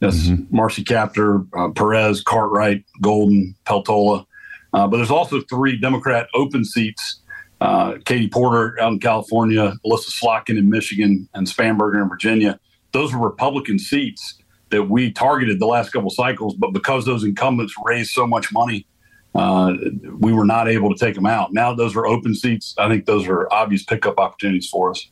Yes, 0.00 0.16
mm-hmm. 0.16 0.54
Marcy 0.54 0.82
Kaptur, 0.82 1.46
uh, 1.56 1.68
Perez, 1.70 2.22
Cartwright, 2.22 2.84
Golden, 3.00 3.54
Peltola. 3.66 4.24
Uh, 4.72 4.86
but 4.86 4.96
there's 4.96 5.10
also 5.10 5.40
three 5.42 5.76
Democrat 5.76 6.28
open 6.34 6.64
seats 6.64 7.20
uh, 7.60 7.98
Katie 8.04 8.28
Porter 8.28 8.80
out 8.80 8.92
in 8.92 8.98
California, 9.00 9.74
Elissa 9.84 10.10
Slotkin 10.10 10.58
in 10.58 10.70
Michigan, 10.70 11.28
and 11.34 11.46
Spanberger 11.46 12.02
in 12.02 12.08
Virginia. 12.08 12.58
Those 12.92 13.14
were 13.14 13.28
Republican 13.28 13.78
seats 13.78 14.38
that 14.70 14.84
we 14.84 15.12
targeted 15.12 15.60
the 15.60 15.66
last 15.66 15.90
couple 15.90 16.10
cycles, 16.10 16.54
but 16.54 16.72
because 16.72 17.04
those 17.04 17.24
incumbents 17.24 17.74
raised 17.84 18.12
so 18.12 18.26
much 18.26 18.52
money, 18.52 18.86
uh, 19.34 19.74
we 20.18 20.32
were 20.32 20.44
not 20.44 20.68
able 20.68 20.92
to 20.94 20.98
take 20.98 21.14
them 21.14 21.26
out. 21.26 21.52
Now 21.52 21.74
those 21.74 21.94
are 21.96 22.06
open 22.06 22.34
seats. 22.34 22.74
I 22.78 22.88
think 22.88 23.06
those 23.06 23.28
are 23.28 23.52
obvious 23.52 23.84
pickup 23.84 24.18
opportunities 24.18 24.68
for 24.68 24.90
us. 24.90 25.10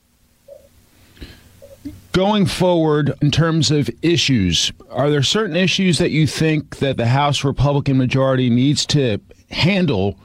Going 2.18 2.46
forward, 2.46 3.14
in 3.22 3.30
terms 3.30 3.70
of 3.70 3.88
issues, 4.02 4.72
are 4.90 5.08
there 5.08 5.22
certain 5.22 5.54
issues 5.54 5.98
that 5.98 6.10
you 6.10 6.26
think 6.26 6.78
that 6.78 6.96
the 6.96 7.06
House 7.06 7.44
Republican 7.44 7.96
majority 7.96 8.50
needs 8.50 8.84
to 8.86 9.20
handle 9.52 10.18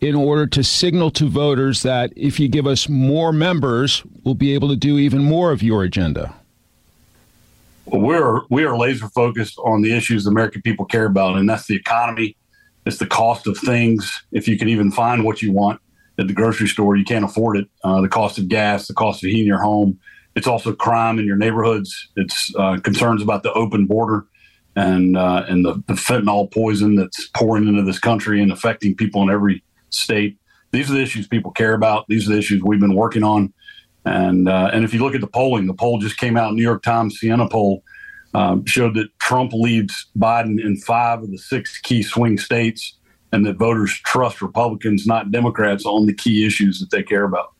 in 0.00 0.14
order 0.14 0.46
to 0.46 0.62
signal 0.62 1.10
to 1.10 1.28
voters 1.28 1.82
that 1.82 2.12
if 2.14 2.38
you 2.38 2.46
give 2.46 2.68
us 2.68 2.88
more 2.88 3.32
members, 3.32 4.04
we'll 4.22 4.36
be 4.36 4.54
able 4.54 4.68
to 4.68 4.76
do 4.76 4.96
even 4.96 5.24
more 5.24 5.50
of 5.50 5.60
your 5.60 5.82
agenda? 5.82 6.32
Well, 7.86 8.00
we're 8.00 8.42
we 8.48 8.62
are 8.62 8.78
laser 8.78 9.08
focused 9.08 9.58
on 9.58 9.82
the 9.82 9.92
issues 9.92 10.22
the 10.22 10.30
American 10.30 10.62
people 10.62 10.84
care 10.84 11.06
about, 11.06 11.36
and 11.36 11.50
that's 11.50 11.66
the 11.66 11.74
economy, 11.74 12.36
it's 12.86 12.98
the 12.98 13.08
cost 13.08 13.48
of 13.48 13.58
things. 13.58 14.22
If 14.30 14.46
you 14.46 14.56
can 14.56 14.68
even 14.68 14.92
find 14.92 15.24
what 15.24 15.42
you 15.42 15.50
want 15.50 15.80
at 16.16 16.28
the 16.28 16.32
grocery 16.32 16.68
store, 16.68 16.94
you 16.94 17.04
can't 17.04 17.24
afford 17.24 17.56
it. 17.56 17.68
Uh, 17.82 18.00
the 18.02 18.08
cost 18.08 18.38
of 18.38 18.46
gas, 18.46 18.86
the 18.86 18.94
cost 18.94 19.24
of 19.24 19.30
heating 19.30 19.48
your 19.48 19.60
home, 19.60 19.98
it's 20.40 20.46
also 20.46 20.72
crime 20.72 21.18
in 21.18 21.26
your 21.26 21.36
neighborhoods. 21.36 22.08
It's 22.16 22.50
uh, 22.56 22.78
concerns 22.78 23.22
about 23.22 23.42
the 23.42 23.52
open 23.52 23.84
border 23.84 24.24
and 24.74 25.14
uh, 25.14 25.44
and 25.46 25.62
the, 25.62 25.74
the, 25.86 25.92
fentanyl 25.92 26.50
poison 26.50 26.94
that's 26.94 27.28
pouring 27.34 27.68
into 27.68 27.82
this 27.82 27.98
country 27.98 28.40
and 28.40 28.50
affecting 28.50 28.96
people 28.96 29.22
in 29.22 29.28
every 29.28 29.62
state. 29.90 30.38
These 30.72 30.90
are 30.90 30.94
the 30.94 31.02
issues 31.02 31.28
people 31.28 31.50
care 31.50 31.74
about. 31.74 32.06
These 32.08 32.26
are 32.26 32.32
the 32.32 32.38
issues 32.38 32.62
we've 32.62 32.80
been 32.80 32.94
working 32.94 33.22
on. 33.22 33.52
And 34.06 34.48
uh, 34.48 34.70
and 34.72 34.82
if 34.82 34.94
you 34.94 35.00
look 35.00 35.14
at 35.14 35.20
the 35.20 35.26
polling, 35.26 35.66
the 35.66 35.74
poll 35.74 35.98
just 35.98 36.16
came 36.16 36.38
out. 36.38 36.54
New 36.54 36.62
York 36.62 36.82
Times 36.82 37.18
Siena 37.18 37.46
poll 37.46 37.82
um, 38.32 38.64
showed 38.64 38.94
that 38.94 39.10
Trump 39.18 39.52
leads 39.52 40.06
Biden 40.18 40.58
in 40.58 40.78
five 40.78 41.22
of 41.22 41.30
the 41.30 41.36
six 41.36 41.78
key 41.80 42.02
swing 42.02 42.38
states. 42.38 42.96
and 43.32 43.44
that 43.44 43.58
voters 43.58 43.92
trust 44.06 44.40
Republicans, 44.40 45.06
not 45.06 45.30
Democrats, 45.30 45.84
on 45.84 46.06
the 46.06 46.14
key 46.14 46.46
issues 46.46 46.80
that 46.80 46.90
they 46.90 47.02
care 47.02 47.24
about. 47.24 47.52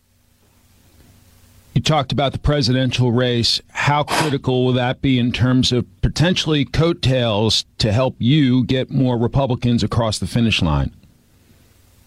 You 1.74 1.80
talked 1.80 2.10
about 2.10 2.32
the 2.32 2.38
presidential 2.38 3.12
race. 3.12 3.60
How 3.68 4.02
critical 4.02 4.64
will 4.64 4.72
that 4.72 5.00
be 5.00 5.18
in 5.18 5.30
terms 5.30 5.70
of 5.70 5.86
potentially 6.02 6.64
coattails 6.64 7.64
to 7.78 7.92
help 7.92 8.16
you 8.18 8.64
get 8.64 8.90
more 8.90 9.16
Republicans 9.16 9.84
across 9.84 10.18
the 10.18 10.26
finish 10.26 10.60
line? 10.60 10.92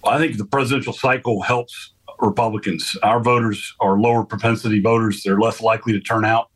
I 0.06 0.18
think 0.18 0.38
the 0.38 0.46
presidential 0.46 0.92
cycle 0.92 1.42
helps 1.42 1.94
Republicans. 2.20 2.98
Our 3.04 3.22
voters 3.22 3.74
are 3.80 3.98
lower 3.98 4.26
propensity 4.26 4.82
voters; 4.82 5.24
they're 5.24 5.40
less 5.40 5.62
likely 5.62 5.94
to 5.94 6.02
turn 6.02 6.26
out. 6.26 6.50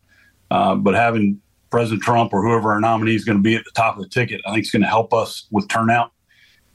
Uh, 0.52 0.76
but 0.76 0.94
having 0.94 1.42
President 1.70 2.02
Trump 2.02 2.34
or 2.34 2.42
whoever 2.42 2.72
our 2.72 2.80
nominee 2.80 3.16
is 3.16 3.24
going 3.24 3.38
to 3.38 3.44
be 3.44 3.56
at 3.56 3.64
the 3.64 3.72
top 3.72 3.96
of 3.98 4.04
the 4.04 4.10
ticket, 4.10 4.42
I 4.46 4.54
think 4.54 4.66
is 4.66 4.72
going 4.72 4.82
to 4.82 4.88
help 4.88 5.14
us 5.14 5.48
with 5.52 5.68
turnout. 5.70 6.12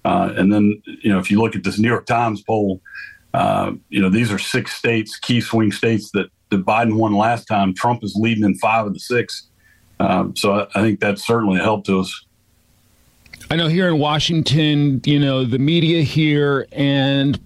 Uh, 0.04 0.32
and 0.36 0.52
then, 0.52 0.82
you 1.02 1.12
know, 1.12 1.18
if 1.18 1.30
you 1.30 1.40
look 1.40 1.54
at 1.54 1.62
this 1.62 1.78
New 1.78 1.88
York 1.88 2.06
Times 2.06 2.42
poll, 2.42 2.80
uh, 3.34 3.72
you 3.88 4.00
know, 4.00 4.10
these 4.10 4.30
are 4.30 4.38
six 4.38 4.74
states, 4.74 5.18
key 5.18 5.40
swing 5.40 5.72
states 5.72 6.10
that, 6.12 6.26
that 6.50 6.64
Biden 6.64 6.96
won 6.96 7.14
last 7.14 7.46
time. 7.46 7.74
Trump 7.74 8.04
is 8.04 8.14
leading 8.14 8.44
in 8.44 8.54
five 8.56 8.86
of 8.86 8.92
the 8.92 9.00
six. 9.00 9.48
Um, 10.00 10.36
so 10.36 10.52
I, 10.52 10.66
I 10.74 10.82
think 10.82 11.00
that 11.00 11.18
certainly 11.18 11.58
helped 11.58 11.88
us. 11.88 12.26
I 13.50 13.56
know 13.56 13.68
here 13.68 13.88
in 13.88 13.98
Washington, 13.98 15.00
you 15.04 15.18
know, 15.18 15.44
the 15.44 15.58
media 15.58 16.02
here 16.02 16.66
and 16.72 17.38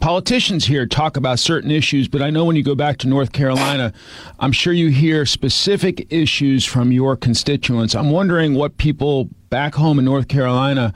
politicians 0.00 0.64
here 0.64 0.86
talk 0.86 1.16
about 1.16 1.38
certain 1.38 1.70
issues, 1.70 2.08
but 2.08 2.22
I 2.22 2.30
know 2.30 2.44
when 2.44 2.56
you 2.56 2.62
go 2.62 2.74
back 2.74 2.98
to 2.98 3.08
North 3.08 3.32
Carolina, 3.32 3.92
I'm 4.38 4.52
sure 4.52 4.72
you 4.72 4.88
hear 4.88 5.26
specific 5.26 6.06
issues 6.10 6.64
from 6.64 6.90
your 6.90 7.16
constituents. 7.16 7.94
I'm 7.94 8.10
wondering 8.10 8.54
what 8.54 8.78
people 8.78 9.28
back 9.50 9.74
home 9.74 9.98
in 9.98 10.04
North 10.04 10.28
Carolina 10.28 10.94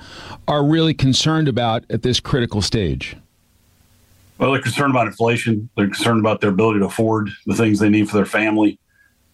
are 0.48 0.64
really 0.64 0.94
concerned 0.94 1.48
about 1.48 1.84
at 1.90 2.02
this 2.02 2.18
critical 2.18 2.62
stage. 2.62 3.16
Well, 4.38 4.52
they're 4.52 4.62
concerned 4.62 4.90
about 4.90 5.06
inflation. 5.06 5.68
They're 5.76 5.86
concerned 5.86 6.20
about 6.20 6.40
their 6.40 6.50
ability 6.50 6.80
to 6.80 6.86
afford 6.86 7.30
the 7.46 7.54
things 7.54 7.78
they 7.78 7.88
need 7.88 8.08
for 8.08 8.16
their 8.16 8.26
family. 8.26 8.78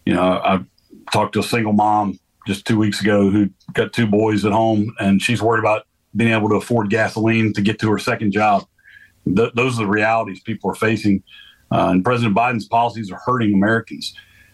You 0.05 0.13
know, 0.13 0.21
I 0.21 0.63
talked 1.11 1.33
to 1.33 1.39
a 1.39 1.43
single 1.43 1.73
mom 1.73 2.19
just 2.47 2.65
two 2.65 2.77
weeks 2.77 3.01
ago 3.01 3.29
who 3.29 3.49
got 3.73 3.93
two 3.93 4.07
boys 4.07 4.45
at 4.45 4.51
home, 4.51 4.93
and 4.99 5.21
she's 5.21 5.41
worried 5.41 5.59
about 5.59 5.87
being 6.15 6.31
able 6.31 6.49
to 6.49 6.55
afford 6.55 6.89
gasoline 6.89 7.53
to 7.53 7.61
get 7.61 7.79
to 7.79 7.89
her 7.89 7.97
second 7.97 8.31
job. 8.31 8.65
Th- 9.25 9.51
those 9.55 9.77
are 9.77 9.83
the 9.83 9.87
realities 9.87 10.39
people 10.41 10.69
are 10.69 10.75
facing. 10.75 11.23
Uh, 11.71 11.89
and 11.91 12.03
President 12.03 12.35
Biden's 12.35 12.67
policies 12.67 13.11
are 13.11 13.19
hurting 13.25 13.53
Americans. 13.53 14.13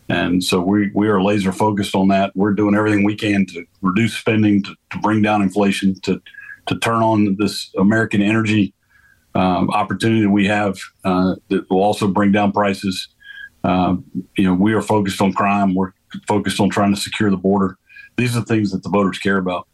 And 0.09 0.43
so 0.43 0.61
we, 0.61 0.91
we 0.93 1.07
are 1.07 1.21
laser 1.21 1.51
focused 1.51 1.95
on 1.95 2.07
that. 2.09 2.31
We're 2.35 2.53
doing 2.53 2.75
everything 2.75 3.03
we 3.03 3.15
can 3.15 3.45
to 3.47 3.65
reduce 3.81 4.15
spending, 4.15 4.63
to, 4.63 4.75
to 4.91 4.99
bring 4.99 5.21
down 5.21 5.41
inflation, 5.41 5.99
to, 6.01 6.21
to 6.67 6.79
turn 6.79 7.01
on 7.01 7.35
this 7.37 7.71
American 7.77 8.21
energy 8.21 8.73
um, 9.37 9.69
opportunity 9.69 10.21
that 10.21 10.31
we 10.31 10.47
have 10.47 10.79
uh, 11.03 11.35
that 11.49 11.69
will 11.69 11.83
also 11.83 12.07
bring 12.07 12.31
down 12.31 12.51
prices. 12.51 13.07
Uh, 13.63 13.95
you 14.35 14.43
know, 14.43 14.53
we 14.55 14.73
are 14.73 14.81
focused 14.81 15.21
on 15.21 15.31
crime. 15.31 15.75
We're 15.75 15.91
focused 16.27 16.59
on 16.59 16.69
trying 16.69 16.93
to 16.95 16.99
secure 16.99 17.29
the 17.29 17.37
border. 17.37 17.77
These 18.15 18.35
are 18.35 18.39
the 18.39 18.45
things 18.47 18.71
that 18.71 18.81
the 18.81 18.89
voters 18.89 19.19
care 19.19 19.37
about. 19.37 19.67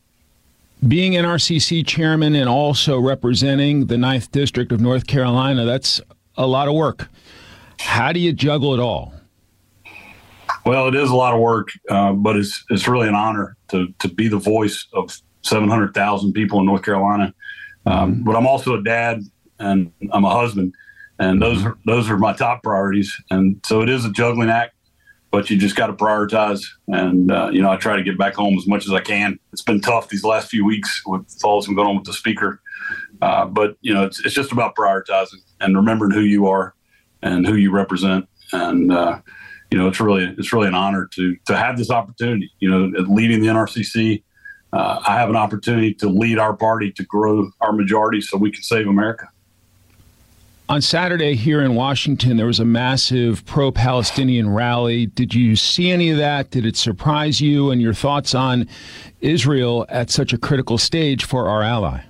Being 0.86 1.13
NRCC 1.13 1.88
chairman 1.88 2.36
and 2.36 2.50
also 2.50 3.00
representing 3.00 3.86
the 3.86 3.96
9th 3.96 4.32
District 4.32 4.70
of 4.74 4.82
North 4.82 5.08
Carolina, 5.08 5.63
that's 5.63 6.01
a 6.36 6.46
lot 6.46 6.67
of 6.67 6.74
work. 6.74 7.08
How 7.79 8.12
do 8.12 8.20
you 8.20 8.34
juggle 8.34 8.74
it 8.74 8.82
all? 8.82 9.13
Well, 10.65 10.89
it 10.89 10.96
is 10.96 11.10
a 11.10 11.15
lot 11.15 11.34
of 11.34 11.39
work, 11.39 11.70
uh, 11.89 12.12
but 12.12 12.36
it's 12.36 12.65
it's 12.70 12.88
really 12.88 13.08
an 13.08 13.15
honor 13.15 13.55
to 13.70 13.88
to 14.00 14.10
be 14.10 14.27
the 14.27 14.38
voice 14.38 14.88
of 14.93 15.17
700,000 15.43 16.34
people 16.34 16.60
in 16.60 16.65
North 16.65 16.84
Carolina. 16.84 17.34
Um, 17.86 18.24
but 18.24 18.36
I'm 18.36 18.48
also 18.48 18.75
a 18.75 18.84
dad 18.84 19.24
and 19.63 19.91
I'm 20.12 20.25
a 20.25 20.29
husband, 20.29 20.75
and 21.20 21.41
those 21.41 21.63
are 21.65 21.77
those 21.86 22.10
are 22.10 22.17
my 22.17 22.34
top 22.34 22.63
priorities. 22.63 23.15
And 23.29 23.60
so 23.65 23.82
it 23.82 23.89
is 23.89 24.05
a 24.05 24.12
juggling 24.12 24.50
act, 24.50 24.75
but 25.32 25.50
you 25.50 25.58
just 25.58 25.75
got 25.75 25.88
to 25.88 25.93
prioritize. 25.93 26.63
And 26.88 27.32
uh, 27.32 27.50
you 27.51 27.62
know, 27.62 27.72
I 27.72 27.77
try 27.77 27.96
to 27.96 28.03
get 28.03 28.17
back 28.17 28.36
home 28.36 28.58
as 28.58 28.67
much 28.67 28.86
as 28.86 28.93
I 28.93 29.01
can. 29.01 29.39
It's 29.51 29.62
been 29.62 29.82
tough 29.82 30.10
these 30.10 30.24
last 30.24 30.50
few 30.50 30.65
weeks 30.65 31.01
with 31.05 31.25
all 31.43 31.60
that's 31.60 31.67
been 31.67 31.75
going 31.75 31.88
on 31.88 31.96
with 31.96 32.05
the 32.05 32.13
speaker, 32.13 32.62
uh, 33.22 33.46
but 33.46 33.77
you 33.82 33.93
know, 33.93 34.03
it's 34.03 34.24
it's 34.25 34.36
just 34.36 34.51
about 34.51 34.75
prioritizing 34.75 35.41
and 35.60 35.75
remembering 35.75 36.12
who 36.12 36.22
you 36.22 36.48
are 36.48 36.75
and 37.22 37.48
who 37.48 37.55
you 37.55 37.72
represent. 37.72 38.27
And 38.51 38.91
uh, 38.91 39.20
you 39.72 39.77
know, 39.77 39.88
it's 39.88 40.00
really 40.00 40.34
it's 40.38 40.53
really 40.53 40.67
an 40.67 40.75
honor 40.75 41.08
to 41.15 41.36
to 41.46 41.58
have 41.58 41.77
this 41.77 41.89
opportunity. 41.89 42.51
You 42.60 42.70
know, 42.70 43.03
leading 43.08 43.41
the 43.41 43.48
NRCC. 43.48 44.24
Uh, 44.72 45.00
I 45.08 45.20
have 45.20 45.29
an 45.29 45.36
opportunity 45.36 45.93
to 45.93 46.10
lead 46.10 46.39
our 46.39 46.55
party 46.55 46.91
to 46.93 47.03
grow 47.03 47.51
our 47.62 47.72
majority 47.72 48.22
so 48.22 48.38
we 48.38 48.51
can 48.51 48.63
save 48.63 48.88
America. 48.88 49.29
On 50.74 50.82
Saturday 50.82 51.36
here 51.36 51.62
in 51.62 51.75
Washington, 51.75 52.36
there 52.36 52.48
was 52.48 52.60
a 52.60 52.65
massive 52.65 53.46
pro 53.46 53.72
Palestinian 53.72 54.50
rally. 54.50 55.06
Did 55.06 55.36
you 55.36 55.56
see 55.56 55.92
any 55.92 56.10
of 56.10 56.18
that? 56.18 56.50
Did 56.50 56.65
it 56.65 56.75
surprise 56.75 57.39
you? 57.39 57.70
And 57.70 57.80
your 57.80 57.94
thoughts 57.94 58.34
on 58.34 58.68
Israel 59.22 59.86
at 59.88 60.10
such 60.10 60.34
a 60.34 60.38
critical 60.39 60.80
stage 60.80 61.25
for 61.25 61.48
our 61.48 61.62
ally? 61.62 62.01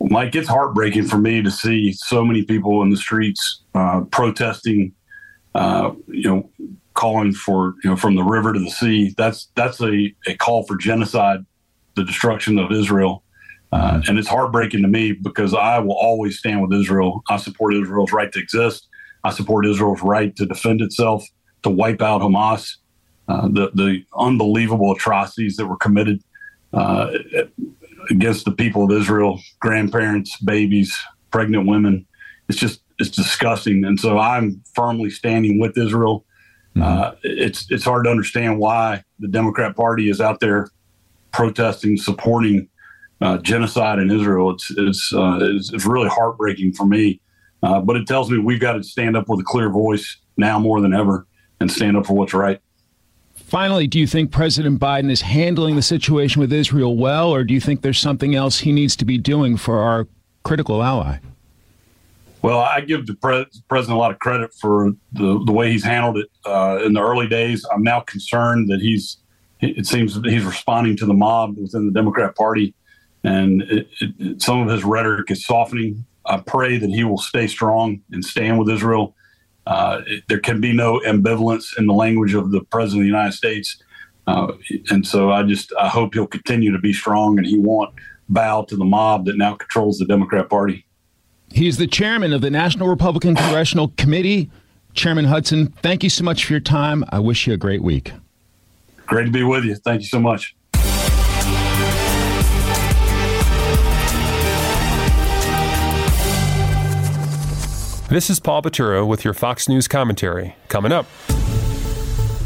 Mike, 0.00 0.34
it's 0.34 0.48
heartbreaking 0.48 1.08
for 1.08 1.18
me 1.18 1.42
to 1.42 1.50
see 1.50 1.92
so 1.92 2.24
many 2.24 2.42
people 2.42 2.80
in 2.80 2.88
the 2.88 2.96
streets 2.96 3.60
uh, 3.74 4.00
protesting, 4.10 4.94
uh, 5.54 5.90
you 6.06 6.22
know, 6.22 6.50
calling 6.94 7.34
for, 7.34 7.74
you 7.84 7.90
know, 7.90 7.96
from 7.96 8.14
the 8.14 8.24
river 8.24 8.54
to 8.54 8.60
the 8.60 8.70
sea. 8.70 9.12
That's 9.18 9.50
that's 9.56 9.78
a, 9.82 10.14
a 10.26 10.34
call 10.38 10.64
for 10.66 10.78
genocide, 10.78 11.44
the 11.96 12.04
destruction 12.04 12.58
of 12.58 12.72
Israel. 12.72 13.22
Uh, 13.70 14.00
and 14.08 14.18
it's 14.18 14.28
heartbreaking 14.28 14.82
to 14.82 14.88
me 14.88 15.12
because 15.12 15.54
I 15.54 15.78
will 15.78 15.96
always 15.96 16.38
stand 16.38 16.62
with 16.62 16.72
Israel. 16.72 17.22
I 17.28 17.36
support 17.36 17.74
Israel's 17.74 18.12
right 18.12 18.32
to 18.32 18.38
exist. 18.38 18.88
I 19.24 19.30
support 19.30 19.66
Israel's 19.66 20.02
right 20.02 20.34
to 20.36 20.46
defend 20.46 20.80
itself, 20.80 21.24
to 21.62 21.70
wipe 21.70 22.00
out 22.00 22.22
Hamas. 22.22 22.76
Uh, 23.28 23.46
the 23.48 23.70
the 23.74 24.02
unbelievable 24.16 24.92
atrocities 24.92 25.56
that 25.56 25.66
were 25.66 25.76
committed 25.76 26.22
uh, 26.72 27.10
against 28.08 28.46
the 28.46 28.52
people 28.52 28.84
of 28.84 28.90
Israel, 28.90 29.38
grandparents, 29.60 30.38
babies, 30.38 30.96
pregnant 31.30 31.66
women. 31.66 32.06
It's 32.48 32.58
just 32.58 32.80
it's 32.98 33.10
disgusting. 33.10 33.84
And 33.84 34.00
so 34.00 34.18
I'm 34.18 34.62
firmly 34.74 35.10
standing 35.10 35.60
with 35.60 35.76
Israel. 35.76 36.24
Mm-hmm. 36.74 36.82
Uh, 36.82 37.12
it's 37.22 37.70
it's 37.70 37.84
hard 37.84 38.04
to 38.04 38.10
understand 38.10 38.58
why 38.58 39.02
the 39.18 39.28
Democrat 39.28 39.76
Party 39.76 40.08
is 40.08 40.22
out 40.22 40.40
there 40.40 40.68
protesting, 41.32 41.98
supporting 41.98 42.68
uh, 43.20 43.38
genocide 43.38 43.98
in 43.98 44.10
Israel. 44.10 44.50
It's 44.50 44.70
it's, 44.76 45.12
uh, 45.14 45.38
it's, 45.40 45.72
it's 45.72 45.86
really 45.86 46.08
heartbreaking 46.08 46.72
for 46.74 46.86
me, 46.86 47.20
uh, 47.62 47.80
but 47.80 47.96
it 47.96 48.06
tells 48.06 48.30
me 48.30 48.38
we've 48.38 48.60
got 48.60 48.72
to 48.72 48.82
stand 48.82 49.16
up 49.16 49.28
with 49.28 49.40
a 49.40 49.44
clear 49.44 49.70
voice 49.70 50.18
now 50.36 50.58
more 50.58 50.80
than 50.80 50.94
ever 50.94 51.26
and 51.60 51.70
stand 51.70 51.96
up 51.96 52.06
for 52.06 52.14
what's 52.14 52.34
right. 52.34 52.60
Finally, 53.34 53.86
do 53.86 53.98
you 53.98 54.06
think 54.06 54.30
President 54.30 54.78
Biden 54.78 55.10
is 55.10 55.22
handling 55.22 55.74
the 55.74 55.82
situation 55.82 56.38
with 56.40 56.52
Israel 56.52 56.96
well, 56.96 57.30
or 57.30 57.44
do 57.44 57.54
you 57.54 57.60
think 57.60 57.80
there's 57.80 57.98
something 57.98 58.34
else 58.34 58.58
he 58.58 58.72
needs 58.72 58.94
to 58.96 59.06
be 59.06 59.16
doing 59.16 59.56
for 59.56 59.78
our 59.78 60.06
critical 60.42 60.82
ally? 60.82 61.18
Well, 62.42 62.58
I 62.60 62.82
give 62.82 63.06
the 63.06 63.14
pre- 63.14 63.46
president 63.68 63.96
a 63.96 63.98
lot 63.98 64.12
of 64.12 64.18
credit 64.18 64.52
for 64.60 64.92
the, 65.12 65.42
the 65.44 65.52
way 65.52 65.72
he's 65.72 65.82
handled 65.82 66.18
it 66.18 66.28
uh, 66.44 66.80
in 66.84 66.92
the 66.92 67.02
early 67.02 67.26
days. 67.26 67.64
I'm 67.72 67.82
now 67.82 68.00
concerned 68.00 68.70
that 68.70 68.80
he's 68.80 69.18
it 69.60 69.86
seems 69.86 70.14
that 70.14 70.30
he's 70.30 70.44
responding 70.44 70.96
to 70.98 71.06
the 71.06 71.14
mob 71.14 71.56
within 71.58 71.86
the 71.86 71.92
Democrat 71.92 72.36
Party 72.36 72.74
and 73.28 73.62
it, 73.62 73.88
it, 74.00 74.42
some 74.42 74.60
of 74.60 74.68
his 74.68 74.84
rhetoric 74.84 75.30
is 75.30 75.44
softening. 75.44 76.04
I 76.26 76.38
pray 76.38 76.78
that 76.78 76.90
he 76.90 77.04
will 77.04 77.18
stay 77.18 77.46
strong 77.46 78.00
and 78.12 78.24
stand 78.24 78.58
with 78.58 78.68
Israel. 78.70 79.14
Uh, 79.66 80.00
it, 80.06 80.24
there 80.28 80.40
can 80.40 80.60
be 80.60 80.72
no 80.72 81.00
ambivalence 81.06 81.76
in 81.78 81.86
the 81.86 81.94
language 81.94 82.34
of 82.34 82.50
the 82.50 82.62
president 82.64 83.02
of 83.02 83.04
the 83.04 83.08
United 83.08 83.32
States, 83.32 83.82
uh, 84.26 84.52
and 84.90 85.06
so 85.06 85.30
I 85.30 85.42
just 85.42 85.72
I 85.78 85.88
hope 85.88 86.14
he'll 86.14 86.26
continue 86.26 86.72
to 86.72 86.78
be 86.78 86.92
strong 86.92 87.38
and 87.38 87.46
he 87.46 87.58
won't 87.58 87.94
bow 88.28 88.62
to 88.62 88.76
the 88.76 88.84
mob 88.84 89.26
that 89.26 89.36
now 89.36 89.54
controls 89.54 89.98
the 89.98 90.04
Democrat 90.06 90.48
Party. 90.48 90.86
He's 91.50 91.78
the 91.78 91.86
chairman 91.86 92.32
of 92.32 92.40
the 92.40 92.50
National 92.50 92.88
Republican 92.88 93.34
Congressional 93.34 93.88
Committee. 93.96 94.50
Chairman 94.92 95.26
Hudson, 95.26 95.68
thank 95.82 96.02
you 96.02 96.10
so 96.10 96.24
much 96.24 96.44
for 96.44 96.52
your 96.52 96.60
time. 96.60 97.04
I 97.10 97.20
wish 97.20 97.46
you 97.46 97.54
a 97.54 97.56
great 97.56 97.82
week. 97.82 98.12
Great 99.06 99.24
to 99.24 99.30
be 99.30 99.42
with 99.42 99.64
you. 99.64 99.76
Thank 99.76 100.02
you 100.02 100.08
so 100.08 100.20
much. 100.20 100.54
This 108.10 108.30
is 108.30 108.40
Paul 108.40 108.62
Batura 108.62 109.06
with 109.06 109.22
your 109.22 109.34
Fox 109.34 109.68
News 109.68 109.86
commentary. 109.86 110.56
Coming 110.68 110.92
up. 110.92 111.04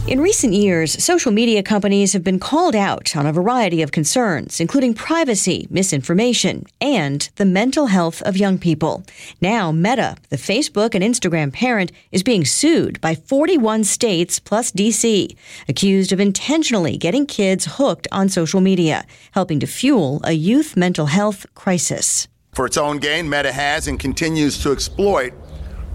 In 0.09 0.21
recent 0.21 0.55
years, 0.55 1.01
social 1.01 1.31
media 1.31 1.63
companies 1.63 2.13
have 2.15 2.25
been 2.25 2.41
called 2.41 2.75
out 2.75 3.15
on 3.15 3.27
a 3.27 3.33
variety 3.33 3.81
of 3.81 3.93
concerns, 3.93 4.59
including 4.59 4.93
privacy, 4.93 5.69
misinformation, 5.71 6.67
and 6.81 7.31
the 7.37 7.45
mental 7.45 7.87
health 7.87 8.23
of 8.23 8.37
young 8.37 8.59
people. 8.59 9.05
Now, 9.41 9.71
Meta, 9.71 10.17
the 10.31 10.37
Facebook 10.37 10.97
and 10.97 11.05
Instagram 11.05 11.53
parent, 11.53 11.93
is 12.11 12.25
being 12.25 12.45
sued 12.45 13.01
by 13.01 13.15
41 13.15 13.85
states 13.85 14.41
plus 14.41 14.73
DC, 14.73 15.33
accused 15.69 16.11
of 16.11 16.19
intentionally 16.19 16.97
getting 16.97 17.25
kids 17.25 17.77
hooked 17.77 18.09
on 18.11 18.29
social 18.29 18.61
media, 18.61 19.07
helping 19.31 19.61
to 19.61 19.69
fuel 19.69 20.21
a 20.25 20.33
youth 20.33 20.77
mental 20.77 21.07
health 21.07 21.47
crisis. 21.55 22.27
For 22.53 22.67
its 22.67 22.77
own 22.77 22.99
gain, 22.99 23.31
Meta 23.31 23.51
has 23.51 23.89
and 23.89 23.99
continues 23.99 24.63
to 24.63 24.73
exploit 24.73 25.33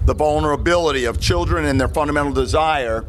the 0.08 0.16
vulnerability 0.16 1.04
of 1.04 1.20
children 1.20 1.66
and 1.66 1.80
their 1.80 1.90
fundamental 1.90 2.32
desire 2.32 3.06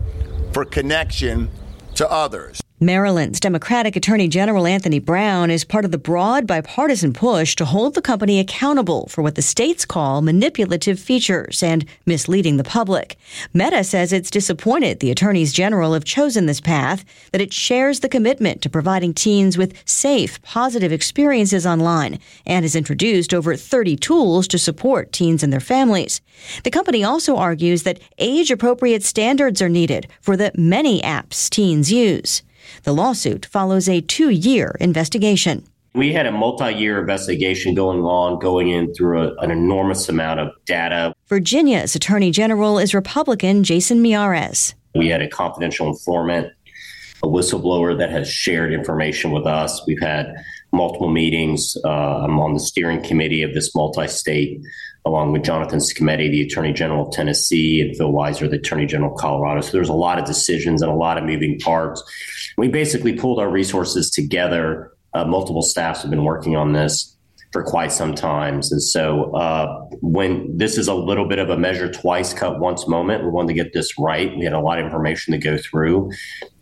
for 0.53 0.65
connection 0.65 1.49
to 1.95 2.11
others. 2.11 2.61
Maryland's 2.81 3.41
Democratic 3.41 3.97
Attorney 3.97 4.29
General 4.29 4.65
Anthony 4.65 5.01
Brown 5.01 5.51
is 5.51 5.65
part 5.65 5.85
of 5.85 5.91
the 5.91 5.99
broad 5.99 6.47
bipartisan 6.47 7.13
push 7.13 7.57
to 7.57 7.65
hold 7.65 7.95
the 7.95 8.01
company 8.01 8.39
accountable 8.39 9.09
for 9.09 9.21
what 9.21 9.35
the 9.35 9.43
states 9.43 9.85
call 9.85 10.23
manipulative 10.23 11.01
features 11.01 11.61
and 11.61 11.85
misleading 12.07 12.57
the 12.57 12.63
public. 12.63 13.19
Meta 13.53 13.83
says 13.83 14.13
it's 14.13 14.31
disappointed 14.31 15.01
the 15.01 15.11
attorneys 15.11 15.53
general 15.53 15.93
have 15.93 16.05
chosen 16.05 16.47
this 16.47 16.61
path, 16.61 17.05
that 17.33 17.41
it 17.41 17.53
shares 17.53 17.99
the 17.99 18.09
commitment 18.09 18.63
to 18.63 18.71
providing 18.71 19.13
teens 19.13 19.59
with 19.59 19.77
safe, 19.85 20.41
positive 20.43 20.93
experiences 20.93 21.67
online, 21.67 22.21
and 22.47 22.65
has 22.65 22.77
introduced 22.77 23.35
over 23.35 23.57
30 23.57 23.97
tools 23.97 24.47
to 24.47 24.57
support 24.57 25.13
teens 25.13 25.43
and 25.43 25.53
their 25.53 25.59
families. 25.59 26.21
The 26.63 26.71
company 26.71 27.03
also 27.03 27.39
argues 27.39 27.83
that 27.83 27.99
age 28.19 28.53
appropriate 28.53 29.03
standards 29.03 29.61
are 29.61 29.69
needed 29.69 30.07
for 30.21 30.37
the 30.37 30.53
many 30.55 31.03
apps 31.03 31.51
teens 31.51 31.91
use. 31.91 32.45
The 32.83 32.93
lawsuit 32.93 33.47
follows 33.47 33.89
a 33.89 34.01
two 34.01 34.31
year 34.31 34.77
investigation. 34.81 35.65
We 35.95 36.13
had 36.13 36.27
a 36.27 36.33
multi 36.33 36.73
year 36.73 37.01
investigation 37.01 37.75
going 37.75 38.01
on, 38.01 38.39
going 38.39 38.69
in 38.69 38.95
through 38.95 39.23
a, 39.23 39.35
an 39.37 39.51
enormous 39.51 40.09
amount 40.09 40.41
of 40.41 40.53
data. 40.65 41.15
Virginia's 41.27 41.97
Attorney 41.97 42.31
General 42.31 42.79
is 42.79 42.95
Republican 42.95 43.65
Jason 43.65 44.03
Miyares. 44.03 44.75
We 44.95 45.09
had 45.09 45.23
a 45.23 45.29
confidential 45.29 45.89
informant, 45.89 46.53
a 47.23 47.27
whistleblower 47.27 47.99
that 47.99 48.11
has 48.11 48.31
shared 48.31 48.73
information 48.73 49.33
with 49.33 49.47
us. 49.47 49.83
We've 49.87 50.01
had 50.01 50.35
multiple 50.73 51.09
meetings. 51.09 51.77
Uh, 51.85 51.89
I'm 52.25 52.39
on 52.39 52.55
the 52.55 52.61
steering 52.61 53.03
committee 53.03 53.43
of 53.43 53.55
this 53.55 53.75
multi 53.75 54.07
state, 54.07 54.61
along 55.05 55.33
with 55.33 55.43
Jonathan 55.43 55.79
Skrmetti, 55.79 56.31
the 56.31 56.43
Attorney 56.43 56.73
General 56.73 57.09
of 57.09 57.13
Tennessee, 57.13 57.81
and 57.81 57.97
Phil 57.97 58.13
Weiser, 58.13 58.49
the 58.49 58.57
Attorney 58.57 58.87
General 58.87 59.13
of 59.13 59.19
Colorado. 59.19 59.63
So 59.63 59.73
there's 59.73 59.89
a 59.89 59.95
lot 59.95 60.19
of 60.19 60.27
decisions 60.27 60.83
and 60.83 60.91
a 60.91 60.95
lot 60.95 61.19
of 61.19 61.25
moving 61.25 61.59
parts. 61.59 62.03
We 62.59 62.67
basically 62.67 63.15
pulled 63.15 63.39
our 63.39 63.49
resources 63.49 64.11
together. 64.11 64.93
Uh, 65.15 65.25
multiple 65.25 65.63
staffs 65.63 66.03
have 66.03 66.11
been 66.11 66.25
working 66.25 66.57
on 66.57 66.73
this 66.73 67.17
for 67.53 67.63
quite 67.63 67.93
some 67.93 68.15
times. 68.15 68.73
And 68.73 68.83
so 68.83 69.33
uh, 69.37 69.87
when 70.03 70.57
this 70.57 70.77
is 70.77 70.89
a 70.89 70.95
little 70.95 71.27
bit 71.29 71.39
of 71.39 71.51
a 71.51 71.57
measure 71.57 71.91
twice, 71.91 72.35
cut 72.35 72.59
once 72.59 72.89
moment, 72.89 73.23
we 73.23 73.31
wanted 73.31 73.49
to 73.49 73.55
get 73.55 73.73
this 73.73 73.97
right. 73.97 74.37
We 74.37 74.45
had 74.45 74.53
a 74.53 74.61
lot 74.61 74.81
of 74.81 74.85
information 74.85 75.33
to 75.33 75.39
go 75.39 75.57
through 75.57 76.11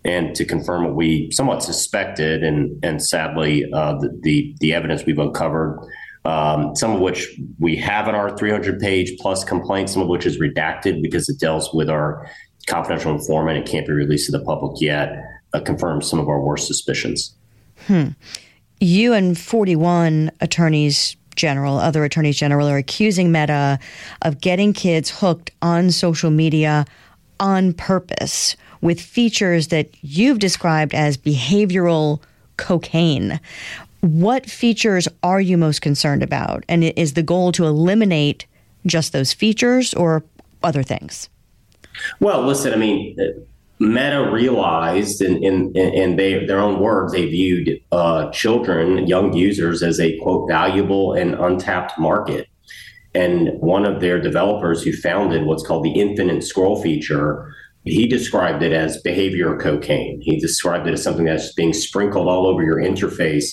and 0.04 0.34
to 0.36 0.44
confirm 0.44 0.84
what 0.84 0.94
we 0.94 1.30
somewhat 1.32 1.62
suspected. 1.62 2.44
And, 2.44 2.78
and 2.84 3.02
sadly, 3.02 3.64
uh, 3.72 3.94
the, 3.94 4.20
the, 4.22 4.54
the, 4.60 4.74
evidence 4.74 5.04
we've 5.06 5.18
uncovered, 5.18 5.80
um, 6.26 6.76
some 6.76 6.94
of 6.94 7.00
which 7.00 7.40
we 7.58 7.74
have 7.76 8.06
in 8.06 8.14
our 8.14 8.36
300 8.36 8.78
page 8.78 9.16
plus 9.18 9.44
complaint, 9.44 9.88
some 9.88 10.02
of 10.02 10.08
which 10.08 10.26
is 10.26 10.38
redacted 10.38 11.02
because 11.02 11.28
it 11.30 11.40
deals 11.40 11.72
with 11.72 11.88
our 11.88 12.30
confidential 12.66 13.12
informant. 13.12 13.58
It 13.58 13.66
can't 13.66 13.86
be 13.86 13.92
released 13.92 14.26
to 14.26 14.38
the 14.38 14.44
public 14.44 14.80
yet, 14.80 15.16
uh, 15.52 15.60
confirms 15.60 16.08
some 16.08 16.18
of 16.18 16.28
our 16.28 16.40
worst 16.40 16.66
suspicions. 16.66 17.34
Hmm 17.86 18.08
you 18.80 19.12
and 19.12 19.38
41 19.38 20.30
attorneys 20.40 21.16
general, 21.34 21.78
other 21.78 22.04
attorneys 22.04 22.36
general, 22.36 22.68
are 22.68 22.76
accusing 22.76 23.32
Meta 23.32 23.78
of 24.22 24.40
getting 24.40 24.72
kids 24.72 25.10
hooked 25.10 25.50
on 25.62 25.90
social 25.90 26.30
media 26.30 26.84
on 27.38 27.72
purpose 27.72 28.56
with 28.80 29.00
features 29.00 29.68
that 29.68 29.88
you've 30.02 30.38
described 30.38 30.94
as 30.94 31.16
behavioral 31.16 32.20
cocaine. 32.56 33.38
What 34.00 34.48
features 34.48 35.08
are 35.22 35.40
you 35.40 35.58
most 35.58 35.82
concerned 35.82 36.22
about? 36.22 36.64
And 36.68 36.84
is 36.84 37.14
the 37.14 37.22
goal 37.22 37.52
to 37.52 37.66
eliminate 37.66 38.46
just 38.86 39.12
those 39.12 39.32
features 39.32 39.92
or 39.94 40.22
other 40.62 40.82
things? 40.82 41.28
Well, 42.20 42.42
listen, 42.42 42.72
I 42.72 42.76
mean, 42.76 43.16
Meta 43.78 44.30
realized, 44.32 45.20
in, 45.20 45.42
in, 45.42 45.76
in 45.76 46.16
they, 46.16 46.46
their 46.46 46.60
own 46.60 46.80
words, 46.80 47.12
they 47.12 47.26
viewed 47.26 47.78
uh, 47.92 48.30
children, 48.30 49.06
young 49.06 49.34
users, 49.34 49.82
as 49.82 50.00
a 50.00 50.16
quote 50.18 50.48
valuable 50.48 51.12
and 51.12 51.34
untapped 51.34 51.98
market. 51.98 52.48
And 53.14 53.50
one 53.60 53.84
of 53.84 54.00
their 54.00 54.20
developers 54.20 54.82
who 54.82 54.92
founded 54.92 55.44
what's 55.44 55.66
called 55.66 55.84
the 55.84 56.00
infinite 56.00 56.42
scroll 56.42 56.82
feature, 56.82 57.54
he 57.84 58.06
described 58.06 58.62
it 58.62 58.72
as 58.72 59.00
behavior 59.02 59.56
cocaine. 59.58 60.20
He 60.22 60.40
described 60.40 60.86
it 60.86 60.94
as 60.94 61.02
something 61.02 61.26
that's 61.26 61.52
being 61.52 61.74
sprinkled 61.74 62.28
all 62.28 62.46
over 62.46 62.62
your 62.62 62.76
interface 62.76 63.46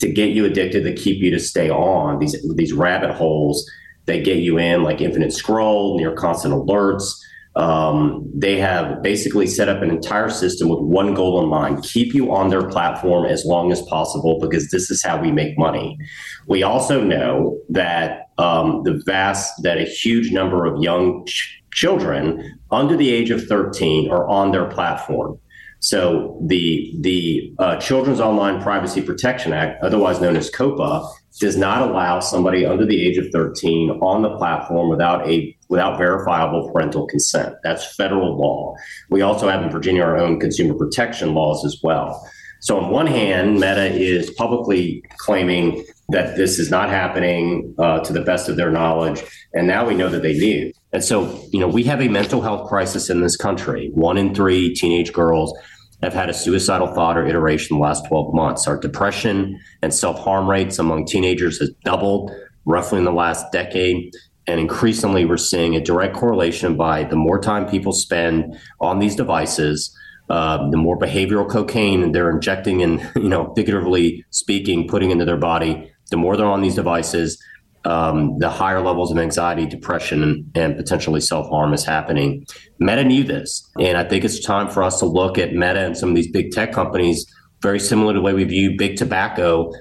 to 0.00 0.12
get 0.12 0.30
you 0.30 0.44
addicted, 0.44 0.82
to 0.84 0.94
keep 0.94 1.22
you 1.22 1.30
to 1.30 1.38
stay 1.38 1.70
on 1.70 2.18
these 2.18 2.36
these 2.56 2.72
rabbit 2.72 3.12
holes 3.12 3.70
that 4.06 4.24
get 4.24 4.38
you 4.38 4.58
in, 4.58 4.82
like 4.82 5.00
infinite 5.00 5.32
scroll, 5.32 5.96
near 5.96 6.12
constant 6.12 6.52
alerts 6.52 7.12
um, 7.54 8.30
they 8.34 8.58
have 8.58 9.02
basically 9.02 9.46
set 9.46 9.68
up 9.68 9.82
an 9.82 9.90
entire 9.90 10.30
system 10.30 10.68
with 10.68 10.80
one 10.80 11.12
goal 11.12 11.42
in 11.42 11.48
mind 11.50 11.82
keep 11.82 12.14
you 12.14 12.32
on 12.32 12.48
their 12.48 12.66
platform 12.66 13.26
as 13.26 13.44
long 13.44 13.70
as 13.70 13.82
possible 13.82 14.38
because 14.40 14.70
this 14.70 14.90
is 14.90 15.02
how 15.02 15.20
we 15.20 15.30
make 15.30 15.58
money. 15.58 15.98
We 16.46 16.62
also 16.62 17.02
know 17.02 17.58
that 17.68 18.30
um, 18.38 18.82
the 18.84 19.02
vast, 19.04 19.62
that 19.62 19.76
a 19.76 19.84
huge 19.84 20.32
number 20.32 20.64
of 20.64 20.82
young 20.82 21.26
ch- 21.26 21.62
children 21.72 22.58
under 22.70 22.96
the 22.96 23.10
age 23.10 23.30
of 23.30 23.44
13 23.44 24.10
are 24.10 24.26
on 24.28 24.52
their 24.52 24.66
platform. 24.66 25.38
So 25.80 26.38
the 26.46 26.94
the 27.00 27.52
uh, 27.58 27.76
Children's 27.80 28.20
Online 28.20 28.62
Privacy 28.62 29.02
Protection 29.02 29.52
Act, 29.52 29.82
otherwise 29.82 30.20
known 30.20 30.36
as 30.36 30.48
COPPA, 30.48 31.12
does 31.40 31.56
not 31.56 31.82
allow 31.82 32.20
somebody 32.20 32.64
under 32.64 32.86
the 32.86 33.04
age 33.04 33.18
of 33.18 33.26
13 33.32 33.90
on 34.00 34.22
the 34.22 34.36
platform 34.36 34.88
without 34.88 35.28
a 35.28 35.56
without 35.72 35.96
verifiable 35.96 36.70
parental 36.70 37.06
consent. 37.06 37.56
That's 37.64 37.96
federal 37.96 38.36
law. 38.36 38.76
We 39.08 39.22
also 39.22 39.48
have 39.48 39.62
in 39.62 39.70
Virginia 39.70 40.02
our 40.02 40.18
own 40.18 40.38
consumer 40.38 40.74
protection 40.74 41.32
laws 41.32 41.64
as 41.64 41.80
well. 41.82 42.22
So 42.60 42.78
on 42.78 42.90
one 42.90 43.06
hand, 43.06 43.54
Meta 43.54 43.86
is 43.86 44.30
publicly 44.32 45.02
claiming 45.16 45.82
that 46.10 46.36
this 46.36 46.58
is 46.58 46.70
not 46.70 46.90
happening 46.90 47.74
uh, 47.78 48.00
to 48.00 48.12
the 48.12 48.20
best 48.20 48.50
of 48.50 48.56
their 48.56 48.70
knowledge, 48.70 49.22
and 49.54 49.66
now 49.66 49.88
we 49.88 49.94
know 49.94 50.10
that 50.10 50.22
they 50.22 50.34
knew. 50.34 50.70
And 50.92 51.02
so, 51.02 51.42
you 51.52 51.58
know, 51.58 51.68
we 51.68 51.84
have 51.84 52.02
a 52.02 52.08
mental 52.08 52.42
health 52.42 52.68
crisis 52.68 53.08
in 53.08 53.22
this 53.22 53.38
country. 53.38 53.90
One 53.94 54.18
in 54.18 54.34
three 54.34 54.74
teenage 54.74 55.10
girls 55.14 55.58
have 56.02 56.12
had 56.12 56.28
a 56.28 56.34
suicidal 56.34 56.88
thought 56.88 57.16
or 57.16 57.26
iteration 57.26 57.76
in 57.76 57.80
the 57.80 57.86
last 57.86 58.06
12 58.08 58.34
months. 58.34 58.68
Our 58.68 58.76
depression 58.76 59.58
and 59.80 59.94
self 59.94 60.18
harm 60.18 60.50
rates 60.50 60.78
among 60.78 61.06
teenagers 61.06 61.58
has 61.60 61.70
doubled 61.82 62.30
roughly 62.66 62.98
in 62.98 63.04
the 63.04 63.12
last 63.12 63.50
decade. 63.52 64.12
And 64.46 64.58
increasingly, 64.58 65.24
we're 65.24 65.36
seeing 65.36 65.76
a 65.76 65.80
direct 65.80 66.16
correlation 66.16 66.76
by 66.76 67.04
the 67.04 67.16
more 67.16 67.40
time 67.40 67.68
people 67.68 67.92
spend 67.92 68.58
on 68.80 68.98
these 68.98 69.14
devices, 69.14 69.96
uh, 70.30 70.68
the 70.70 70.76
more 70.76 70.98
behavioral 70.98 71.48
cocaine 71.48 72.12
they're 72.12 72.30
injecting 72.30 72.82
and, 72.82 73.00
you 73.16 73.28
know, 73.28 73.52
figuratively 73.54 74.24
speaking, 74.30 74.88
putting 74.88 75.10
into 75.10 75.24
their 75.24 75.36
body, 75.36 75.92
the 76.10 76.16
more 76.16 76.36
they're 76.36 76.46
on 76.46 76.62
these 76.62 76.74
devices, 76.74 77.42
um, 77.84 78.38
the 78.38 78.50
higher 78.50 78.80
levels 78.80 79.10
of 79.10 79.18
anxiety, 79.18 79.66
depression, 79.66 80.22
and, 80.22 80.50
and 80.54 80.76
potentially 80.76 81.20
self 81.20 81.48
harm 81.48 81.72
is 81.72 81.84
happening. 81.84 82.46
Meta 82.78 83.04
knew 83.04 83.24
this. 83.24 83.68
And 83.78 83.96
I 83.98 84.04
think 84.04 84.24
it's 84.24 84.40
time 84.40 84.68
for 84.68 84.82
us 84.82 84.98
to 85.00 85.06
look 85.06 85.38
at 85.38 85.52
Meta 85.52 85.80
and 85.80 85.96
some 85.96 86.10
of 86.10 86.14
these 86.14 86.30
big 86.30 86.52
tech 86.52 86.72
companies 86.72 87.26
very 87.60 87.78
similar 87.78 88.12
to 88.12 88.18
the 88.18 88.22
way 88.22 88.34
we 88.34 88.44
view 88.44 88.76
big 88.76 88.96
tobacco 88.96 89.72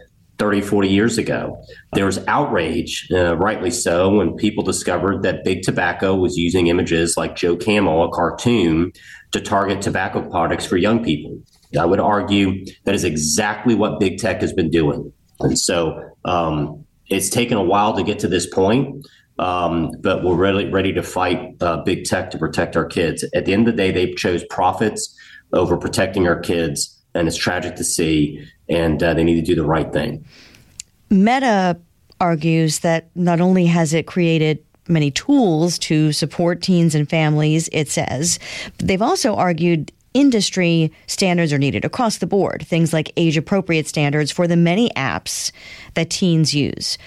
30, 0.42 0.62
40 0.62 0.90
years 0.90 1.20
ago. 1.20 1.64
There 1.94 2.08
was 2.08 2.18
outrage, 2.28 3.08
uh, 3.12 3.38
rightly 3.38 3.70
so, 3.70 4.10
when 4.16 4.36
people 4.36 4.64
discovered 4.64 5.22
that 5.22 5.44
big 5.44 5.62
tobacco 5.62 6.16
was 6.16 6.36
using 6.36 6.66
images 6.66 7.16
like 7.16 7.36
Joe 7.36 7.56
Camel, 7.56 8.06
a 8.06 8.10
cartoon, 8.10 8.92
to 9.34 9.40
target 9.40 9.84
tobacco 9.84 10.28
products 10.28 10.66
for 10.66 10.78
young 10.78 11.04
people. 11.04 11.40
I 11.80 11.86
would 11.86 12.00
argue 12.00 12.66
that 12.86 12.96
is 12.96 13.04
exactly 13.04 13.76
what 13.76 14.00
big 14.00 14.18
tech 14.18 14.42
has 14.42 14.52
been 14.52 14.72
doing. 14.72 15.14
And 15.42 15.60
so 15.60 16.10
um, 16.26 16.88
it's 17.12 17.30
taken 17.30 17.58
a 17.60 17.64
while 17.64 17.96
to 17.96 18.02
get 18.02 18.18
to 18.20 18.28
this 18.28 18.48
point. 18.48 19.06
Um, 19.38 19.92
but 20.02 20.24
we're 20.24 20.36
really 20.36 20.72
ready 20.72 20.92
to 20.94 21.04
fight 21.04 21.56
uh, 21.62 21.84
big 21.84 22.06
tech 22.06 22.32
to 22.32 22.40
protect 22.40 22.76
our 22.76 22.86
kids. 22.86 23.24
At 23.36 23.46
the 23.46 23.54
end 23.54 23.68
of 23.68 23.76
the 23.76 23.78
day, 23.78 23.92
they 23.92 24.12
chose 24.14 24.44
profits 24.50 25.16
over 25.54 25.78
protecting 25.78 26.28
our 26.28 26.40
kids, 26.40 27.00
and 27.14 27.28
it's 27.28 27.38
tragic 27.38 27.76
to 27.76 27.84
see 27.84 28.48
and 28.70 29.04
uh, 29.04 29.14
they 29.14 29.24
need 29.24 29.36
to 29.36 29.42
do 29.42 29.56
the 29.56 29.66
right 29.66 29.92
thing. 29.92 30.26
Meta 31.10 31.78
argues 32.20 32.80
that 32.80 33.10
not 33.16 33.42
only 33.42 33.66
has 33.66 33.94
it 33.94 34.08
created 34.08 34.64
many 34.88 35.12
tools 35.12 35.78
to 35.80 36.12
support 36.12 36.62
teens 36.62 36.96
and 36.96 37.10
families, 37.10 37.70
it 37.72 37.90
says, 37.90 38.40
but 38.78 38.88
they've 38.88 39.02
also 39.02 39.36
argued 39.36 39.92
industry, 40.14 40.92
standards 41.08 41.54
are 41.54 41.58
needed 41.58 41.86
across 41.86 42.18
the 42.18 42.28
board. 42.28 42.66
Things 42.66 42.94
like 42.94 43.12
age 43.18 43.38
appropriate 43.38 43.88
standards 43.88 44.32
for 44.32 44.48
the 44.48 44.58
many 44.58 44.90
apps 44.92 45.52
that 45.94 46.10
teens 46.10 46.54
use. 46.54 46.98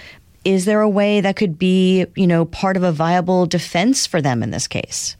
Is 0.43 0.65
there 0.65 0.81
a 0.81 0.89
way 0.89 1.21
that 1.21 1.35
could 1.35 1.57
be, 1.57 2.05
you 2.15 2.27
know, 2.27 2.45
part 2.45 2.77
of 2.77 2.83
a 2.83 2.91
viable 2.91 3.45
defense 3.45 4.05
for 4.05 4.21
them 4.21 4.43
in 4.43 4.51
this 4.51 4.67
case? 4.67 5.15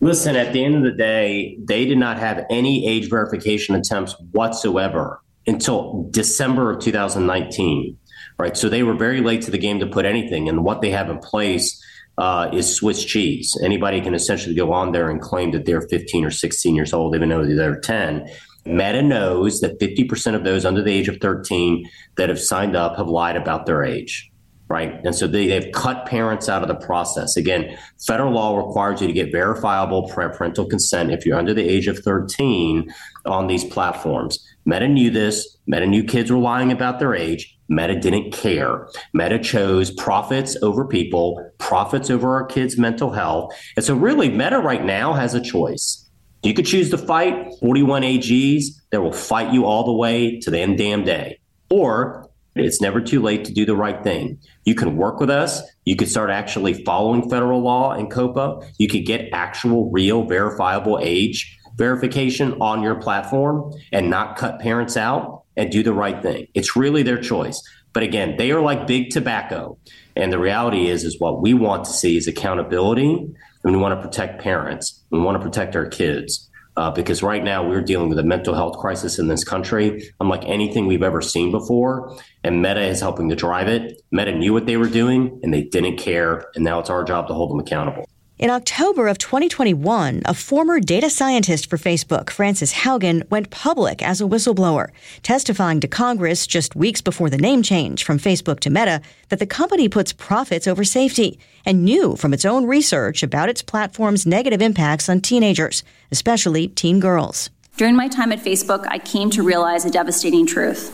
Listen, 0.00 0.36
at 0.36 0.52
the 0.52 0.64
end 0.64 0.76
of 0.76 0.82
the 0.82 0.92
day, 0.92 1.56
they 1.58 1.84
did 1.84 1.98
not 1.98 2.18
have 2.18 2.44
any 2.50 2.86
age 2.86 3.10
verification 3.10 3.74
attempts 3.74 4.14
whatsoever 4.30 5.20
until 5.46 6.08
December 6.10 6.70
of 6.70 6.80
2019, 6.80 7.98
right? 8.38 8.56
So 8.56 8.68
they 8.68 8.84
were 8.84 8.94
very 8.94 9.20
late 9.20 9.42
to 9.42 9.50
the 9.50 9.58
game 9.58 9.80
to 9.80 9.86
put 9.86 10.04
anything. 10.04 10.48
And 10.48 10.62
what 10.62 10.82
they 10.82 10.90
have 10.90 11.10
in 11.10 11.18
place 11.18 11.82
uh, 12.16 12.48
is 12.52 12.76
Swiss 12.76 13.04
cheese. 13.04 13.56
Anybody 13.62 14.00
can 14.00 14.14
essentially 14.14 14.54
go 14.54 14.72
on 14.72 14.92
there 14.92 15.10
and 15.10 15.20
claim 15.20 15.50
that 15.50 15.64
they're 15.64 15.82
15 15.82 16.24
or 16.24 16.30
16 16.30 16.76
years 16.76 16.92
old, 16.92 17.16
even 17.16 17.28
though 17.28 17.44
they're 17.44 17.80
10. 17.80 18.28
Meta 18.66 19.02
knows 19.02 19.60
that 19.60 19.80
50% 19.80 20.34
of 20.34 20.44
those 20.44 20.64
under 20.64 20.82
the 20.82 20.92
age 20.92 21.08
of 21.08 21.16
13 21.20 21.88
that 22.16 22.28
have 22.28 22.40
signed 22.40 22.76
up 22.76 22.96
have 22.96 23.08
lied 23.08 23.36
about 23.36 23.66
their 23.66 23.82
age 23.82 24.27
right? 24.68 25.00
And 25.04 25.14
so 25.14 25.26
they, 25.26 25.48
they've 25.48 25.72
cut 25.72 26.06
parents 26.06 26.48
out 26.48 26.62
of 26.62 26.68
the 26.68 26.86
process. 26.86 27.36
Again, 27.36 27.76
federal 28.06 28.32
law 28.32 28.56
requires 28.56 29.00
you 29.00 29.06
to 29.06 29.12
get 29.12 29.32
verifiable 29.32 30.08
parental 30.08 30.66
consent 30.66 31.10
if 31.10 31.24
you're 31.24 31.38
under 31.38 31.54
the 31.54 31.66
age 31.66 31.86
of 31.88 31.98
13 31.98 32.92
on 33.24 33.46
these 33.46 33.64
platforms. 33.64 34.44
Meta 34.64 34.86
knew 34.86 35.10
this. 35.10 35.56
Meta 35.66 35.86
knew 35.86 36.04
kids 36.04 36.30
were 36.30 36.38
lying 36.38 36.70
about 36.70 36.98
their 36.98 37.14
age. 37.14 37.58
Meta 37.68 37.98
didn't 37.98 38.32
care. 38.32 38.88
Meta 39.12 39.38
chose 39.38 39.90
profits 39.90 40.56
over 40.62 40.84
people, 40.86 41.50
profits 41.58 42.10
over 42.10 42.34
our 42.34 42.44
kids' 42.44 42.78
mental 42.78 43.10
health. 43.10 43.54
And 43.76 43.84
so, 43.84 43.94
really, 43.94 44.30
Meta 44.30 44.58
right 44.58 44.84
now 44.84 45.12
has 45.12 45.34
a 45.34 45.40
choice. 45.40 46.08
You 46.42 46.54
could 46.54 46.66
choose 46.66 46.90
to 46.90 46.98
fight 46.98 47.52
41 47.60 48.02
AGs 48.02 48.64
that 48.90 49.02
will 49.02 49.12
fight 49.12 49.52
you 49.52 49.64
all 49.64 49.84
the 49.84 49.92
way 49.92 50.38
to 50.40 50.50
the 50.50 50.60
end 50.60 50.78
damn 50.78 51.04
day. 51.04 51.40
Or 51.70 52.27
it's 52.60 52.80
never 52.80 53.00
too 53.00 53.22
late 53.22 53.44
to 53.44 53.52
do 53.52 53.64
the 53.64 53.76
right 53.76 54.02
thing. 54.02 54.38
You 54.64 54.74
can 54.74 54.96
work 54.96 55.20
with 55.20 55.30
us. 55.30 55.62
You 55.84 55.96
could 55.96 56.08
start 56.08 56.30
actually 56.30 56.84
following 56.84 57.28
federal 57.28 57.60
law 57.60 57.92
and 57.92 58.10
COPPA. 58.10 58.70
You 58.78 58.88
could 58.88 59.06
get 59.06 59.28
actual, 59.32 59.90
real, 59.90 60.24
verifiable 60.24 60.98
age 61.02 61.58
verification 61.78 62.54
on 62.60 62.82
your 62.82 62.96
platform 62.96 63.72
and 63.92 64.10
not 64.10 64.36
cut 64.36 64.58
parents 64.58 64.96
out 64.96 65.44
and 65.56 65.70
do 65.70 65.82
the 65.82 65.92
right 65.92 66.20
thing. 66.20 66.48
It's 66.52 66.76
really 66.76 67.02
their 67.02 67.20
choice. 67.20 67.62
But 67.94 68.02
again, 68.02 68.36
they 68.36 68.50
are 68.50 68.60
like 68.60 68.86
big 68.86 69.10
tobacco. 69.10 69.78
And 70.14 70.32
the 70.32 70.38
reality 70.38 70.88
is, 70.88 71.04
is 71.04 71.18
what 71.18 71.40
we 71.40 71.54
want 71.54 71.84
to 71.84 71.92
see 71.92 72.16
is 72.16 72.26
accountability. 72.26 73.32
And 73.64 73.72
we 73.72 73.78
want 73.78 73.98
to 73.98 74.06
protect 74.06 74.42
parents. 74.42 75.02
We 75.10 75.20
want 75.20 75.40
to 75.40 75.44
protect 75.44 75.74
our 75.76 75.86
kids 75.86 76.47
uh, 76.78 76.92
because 76.92 77.24
right 77.24 77.42
now 77.42 77.68
we're 77.68 77.82
dealing 77.82 78.08
with 78.08 78.20
a 78.20 78.22
mental 78.22 78.54
health 78.54 78.78
crisis 78.78 79.18
in 79.18 79.26
this 79.26 79.42
country, 79.42 80.12
unlike 80.20 80.44
anything 80.44 80.86
we've 80.86 81.02
ever 81.02 81.20
seen 81.20 81.50
before. 81.50 82.16
And 82.44 82.62
Meta 82.62 82.80
is 82.80 83.00
helping 83.00 83.28
to 83.30 83.34
drive 83.34 83.66
it. 83.66 84.00
Meta 84.12 84.30
knew 84.30 84.52
what 84.52 84.66
they 84.66 84.76
were 84.76 84.88
doing 84.88 85.40
and 85.42 85.52
they 85.52 85.62
didn't 85.62 85.96
care. 85.96 86.46
And 86.54 86.64
now 86.64 86.78
it's 86.78 86.88
our 86.88 87.02
job 87.02 87.26
to 87.28 87.34
hold 87.34 87.50
them 87.50 87.58
accountable. 87.58 88.07
In 88.38 88.50
October 88.50 89.08
of 89.08 89.18
2021, 89.18 90.22
a 90.24 90.32
former 90.32 90.78
data 90.78 91.10
scientist 91.10 91.68
for 91.68 91.76
Facebook, 91.76 92.30
Frances 92.30 92.72
Haugen, 92.72 93.28
went 93.30 93.50
public 93.50 94.00
as 94.00 94.20
a 94.20 94.26
whistleblower, 94.26 94.90
testifying 95.24 95.80
to 95.80 95.88
Congress 95.88 96.46
just 96.46 96.76
weeks 96.76 97.00
before 97.00 97.30
the 97.30 97.36
name 97.36 97.64
change 97.64 98.04
from 98.04 98.16
Facebook 98.20 98.60
to 98.60 98.70
Meta 98.70 99.00
that 99.30 99.40
the 99.40 99.46
company 99.46 99.88
puts 99.88 100.12
profits 100.12 100.68
over 100.68 100.84
safety 100.84 101.36
and 101.66 101.84
knew 101.84 102.14
from 102.14 102.32
its 102.32 102.44
own 102.44 102.64
research 102.64 103.24
about 103.24 103.48
its 103.48 103.60
platform's 103.60 104.24
negative 104.24 104.62
impacts 104.62 105.08
on 105.08 105.20
teenagers, 105.20 105.82
especially 106.12 106.68
teen 106.68 107.00
girls. 107.00 107.50
During 107.76 107.96
my 107.96 108.06
time 108.06 108.30
at 108.30 108.38
Facebook, 108.38 108.86
I 108.86 109.00
came 109.00 109.30
to 109.30 109.42
realize 109.42 109.84
a 109.84 109.90
devastating 109.90 110.46
truth. 110.46 110.92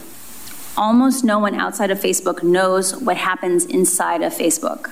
Almost 0.78 1.24
no 1.24 1.38
one 1.38 1.56
outside 1.56 1.90
of 1.90 2.00
Facebook 2.00 2.42
knows 2.42 2.96
what 2.96 3.18
happens 3.18 3.66
inside 3.66 4.22
of 4.22 4.32
Facebook. 4.32 4.90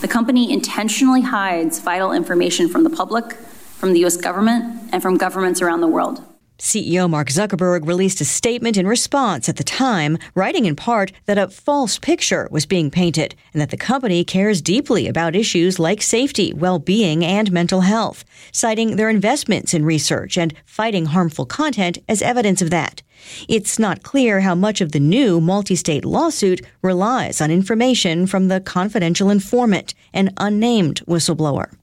The 0.00 0.08
company 0.08 0.52
intentionally 0.52 1.20
hides 1.20 1.78
vital 1.78 2.12
information 2.12 2.68
from 2.68 2.84
the 2.84 2.90
public, 2.90 3.32
from 3.32 3.92
the 3.92 4.00
U.S. 4.00 4.16
government, 4.16 4.90
and 4.92 5.02
from 5.02 5.16
governments 5.16 5.62
around 5.62 5.80
the 5.80 5.88
world. 5.88 6.24
CEO 6.62 7.10
Mark 7.10 7.26
Zuckerberg 7.26 7.88
released 7.88 8.20
a 8.20 8.24
statement 8.24 8.76
in 8.76 8.86
response 8.86 9.48
at 9.48 9.56
the 9.56 9.64
time, 9.64 10.16
writing 10.36 10.64
in 10.64 10.76
part 10.76 11.10
that 11.26 11.36
a 11.36 11.48
false 11.48 11.98
picture 11.98 12.46
was 12.52 12.66
being 12.66 12.88
painted 12.88 13.34
and 13.52 13.60
that 13.60 13.70
the 13.70 13.76
company 13.76 14.22
cares 14.22 14.62
deeply 14.62 15.08
about 15.08 15.34
issues 15.34 15.80
like 15.80 16.00
safety, 16.00 16.52
well 16.52 16.78
being, 16.78 17.24
and 17.24 17.50
mental 17.50 17.80
health, 17.80 18.24
citing 18.52 18.94
their 18.94 19.10
investments 19.10 19.74
in 19.74 19.84
research 19.84 20.38
and 20.38 20.54
fighting 20.64 21.06
harmful 21.06 21.46
content 21.46 21.98
as 22.08 22.22
evidence 22.22 22.62
of 22.62 22.70
that. 22.70 23.02
It's 23.48 23.78
not 23.78 24.02
clear 24.02 24.40
how 24.40 24.54
much 24.54 24.80
of 24.80 24.92
the 24.92 25.00
new 25.00 25.40
multi 25.40 25.76
state 25.76 26.04
lawsuit 26.04 26.60
relies 26.82 27.40
on 27.40 27.50
information 27.50 28.26
from 28.26 28.48
the 28.48 28.60
confidential 28.60 29.30
informant, 29.30 29.94
an 30.12 30.30
unnamed 30.36 31.04
whistleblower. 31.06 31.74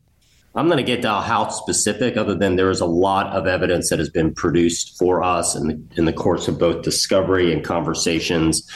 I'm 0.55 0.65
going 0.65 0.77
to 0.77 0.83
get 0.83 1.03
to 1.03 1.21
how 1.21 1.47
specific, 1.49 2.17
other 2.17 2.35
than 2.35 2.55
there 2.55 2.69
is 2.69 2.81
a 2.81 2.85
lot 2.85 3.27
of 3.27 3.45
evidence 3.45 3.89
that 3.89 3.99
has 3.99 4.09
been 4.09 4.33
produced 4.33 4.97
for 4.97 5.23
us 5.23 5.55
in 5.55 5.67
the, 5.67 5.81
in 5.95 6.05
the 6.05 6.13
course 6.13 6.47
of 6.47 6.57
both 6.57 6.83
discovery 6.83 7.53
and 7.53 7.63
conversations 7.63 8.67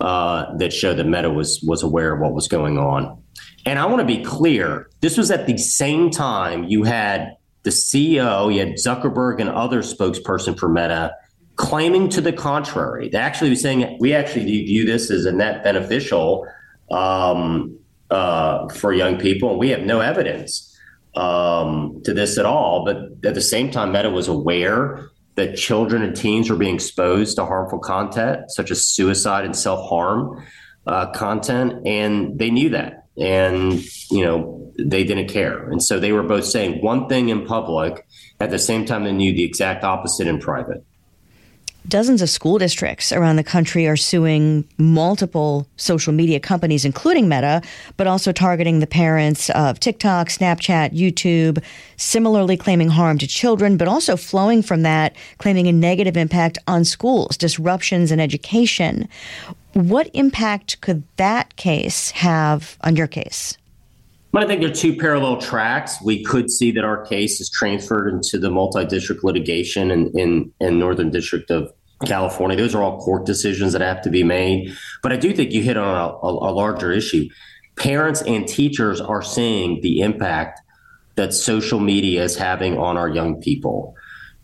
uh, 0.00 0.54
that 0.56 0.72
show 0.72 0.92
that 0.94 1.06
Meta 1.06 1.30
was 1.30 1.62
was 1.66 1.82
aware 1.82 2.14
of 2.14 2.20
what 2.20 2.34
was 2.34 2.48
going 2.48 2.76
on. 2.76 3.22
And 3.64 3.78
I 3.78 3.86
want 3.86 4.00
to 4.00 4.16
be 4.16 4.22
clear: 4.24 4.90
this 5.00 5.16
was 5.16 5.30
at 5.30 5.46
the 5.46 5.56
same 5.56 6.10
time 6.10 6.64
you 6.64 6.82
had 6.82 7.36
the 7.62 7.70
CEO, 7.70 8.52
you 8.52 8.58
had 8.58 8.74
Zuckerberg 8.74 9.40
and 9.40 9.48
other 9.48 9.82
spokesperson 9.82 10.58
for 10.58 10.68
Meta 10.68 11.14
claiming 11.62 12.08
to 12.08 12.20
the 12.20 12.32
contrary. 12.32 13.08
They 13.08 13.18
actually 13.18 13.50
were 13.50 13.56
saying 13.56 13.96
we 14.00 14.12
actually 14.12 14.44
view 14.44 14.84
this 14.84 15.12
as 15.12 15.26
a 15.26 15.32
net 15.32 15.62
beneficial 15.62 16.44
um, 16.90 17.78
uh, 18.10 18.68
for 18.68 18.92
young 18.92 19.16
people, 19.16 19.50
and 19.50 19.58
we 19.60 19.70
have 19.70 19.82
no 19.82 20.00
evidence 20.00 20.76
um, 21.14 22.02
to 22.04 22.12
this 22.12 22.36
at 22.36 22.44
all. 22.44 22.84
But 22.84 23.26
at 23.26 23.34
the 23.34 23.40
same 23.40 23.70
time, 23.70 23.92
Meta 23.92 24.10
was 24.10 24.26
aware 24.26 25.08
that 25.36 25.56
children 25.56 26.02
and 26.02 26.16
teens 26.16 26.50
were 26.50 26.56
being 26.56 26.74
exposed 26.74 27.36
to 27.36 27.46
harmful 27.46 27.78
content, 27.78 28.50
such 28.50 28.72
as 28.72 28.84
suicide 28.84 29.44
and 29.44 29.54
self 29.54 29.88
harm 29.88 30.44
uh, 30.88 31.12
content, 31.12 31.86
and 31.86 32.38
they 32.40 32.50
knew 32.50 32.70
that. 32.70 33.06
And, 33.16 33.80
you 34.10 34.24
know, 34.24 34.72
they 34.78 35.04
didn't 35.04 35.28
care. 35.28 35.70
And 35.70 35.80
so 35.80 36.00
they 36.00 36.10
were 36.10 36.24
both 36.24 36.44
saying 36.44 36.82
one 36.82 37.08
thing 37.08 37.28
in 37.28 37.46
public 37.46 38.04
at 38.40 38.50
the 38.50 38.58
same 38.58 38.84
time 38.84 39.04
they 39.04 39.12
knew 39.12 39.32
the 39.32 39.44
exact 39.44 39.84
opposite 39.84 40.26
in 40.26 40.40
private. 40.40 40.84
Dozens 41.88 42.22
of 42.22 42.30
school 42.30 42.58
districts 42.58 43.12
around 43.12 43.36
the 43.36 43.44
country 43.44 43.88
are 43.88 43.96
suing 43.96 44.64
multiple 44.78 45.66
social 45.76 46.12
media 46.12 46.38
companies, 46.38 46.84
including 46.84 47.28
Meta, 47.28 47.60
but 47.96 48.06
also 48.06 48.30
targeting 48.30 48.78
the 48.78 48.86
parents 48.86 49.50
of 49.50 49.80
TikTok, 49.80 50.28
Snapchat, 50.28 50.92
YouTube, 50.92 51.62
similarly 51.96 52.56
claiming 52.56 52.88
harm 52.88 53.18
to 53.18 53.26
children, 53.26 53.76
but 53.76 53.88
also 53.88 54.16
flowing 54.16 54.62
from 54.62 54.82
that, 54.82 55.16
claiming 55.38 55.66
a 55.66 55.72
negative 55.72 56.16
impact 56.16 56.56
on 56.68 56.84
schools, 56.84 57.36
disruptions 57.36 58.12
in 58.12 58.20
education. 58.20 59.08
What 59.72 60.08
impact 60.14 60.80
could 60.82 61.02
that 61.16 61.56
case 61.56 62.12
have 62.12 62.76
on 62.82 62.94
your 62.94 63.08
case? 63.08 63.58
But 64.32 64.42
I 64.42 64.46
think 64.46 64.62
there 64.62 64.70
are 64.70 64.74
two 64.74 64.96
parallel 64.96 65.40
tracks. 65.40 66.00
We 66.02 66.24
could 66.24 66.50
see 66.50 66.70
that 66.72 66.84
our 66.84 67.04
case 67.04 67.38
is 67.38 67.50
transferred 67.50 68.08
into 68.08 68.38
the 68.38 68.50
multi-district 68.50 69.22
litigation 69.22 69.90
in, 69.90 70.10
in, 70.18 70.52
in 70.58 70.78
Northern 70.78 71.10
District 71.10 71.50
of 71.50 71.70
California. 72.06 72.56
Those 72.56 72.74
are 72.74 72.82
all 72.82 72.98
court 72.98 73.26
decisions 73.26 73.74
that 73.74 73.82
have 73.82 74.00
to 74.02 74.10
be 74.10 74.24
made. 74.24 74.74
But 75.02 75.12
I 75.12 75.16
do 75.16 75.34
think 75.34 75.52
you 75.52 75.62
hit 75.62 75.76
on 75.76 75.94
a, 75.94 76.26
a, 76.26 76.50
a 76.50 76.52
larger 76.52 76.90
issue. 76.90 77.28
Parents 77.76 78.22
and 78.22 78.48
teachers 78.48 79.02
are 79.02 79.22
seeing 79.22 79.82
the 79.82 80.00
impact 80.00 80.60
that 81.16 81.34
social 81.34 81.78
media 81.78 82.24
is 82.24 82.34
having 82.34 82.78
on 82.78 82.96
our 82.96 83.08
young 83.08 83.38
people. 83.40 83.94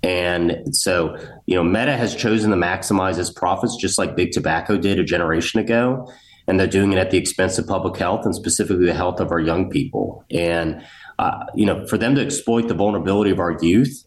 And 0.02 0.76
so, 0.76 1.16
you 1.46 1.54
know, 1.54 1.64
Meta 1.64 1.96
has 1.96 2.14
chosen 2.14 2.50
to 2.50 2.56
maximize 2.56 3.18
its 3.18 3.30
profits 3.30 3.76
just 3.76 3.98
like 3.98 4.14
Big 4.14 4.32
Tobacco 4.32 4.76
did 4.76 4.98
a 4.98 5.04
generation 5.04 5.60
ago 5.60 6.12
and 6.48 6.58
they're 6.58 6.66
doing 6.66 6.92
it 6.92 6.98
at 6.98 7.10
the 7.10 7.18
expense 7.18 7.58
of 7.58 7.66
public 7.66 7.96
health 7.96 8.24
and 8.24 8.34
specifically 8.34 8.86
the 8.86 8.94
health 8.94 9.20
of 9.20 9.30
our 9.30 9.38
young 9.38 9.70
people. 9.70 10.24
And 10.30 10.82
uh, 11.18 11.44
you 11.54 11.66
know, 11.66 11.86
for 11.86 11.98
them 11.98 12.14
to 12.14 12.22
exploit 12.22 12.68
the 12.68 12.74
vulnerability 12.74 13.30
of 13.30 13.38
our 13.38 13.56
youth 13.60 14.04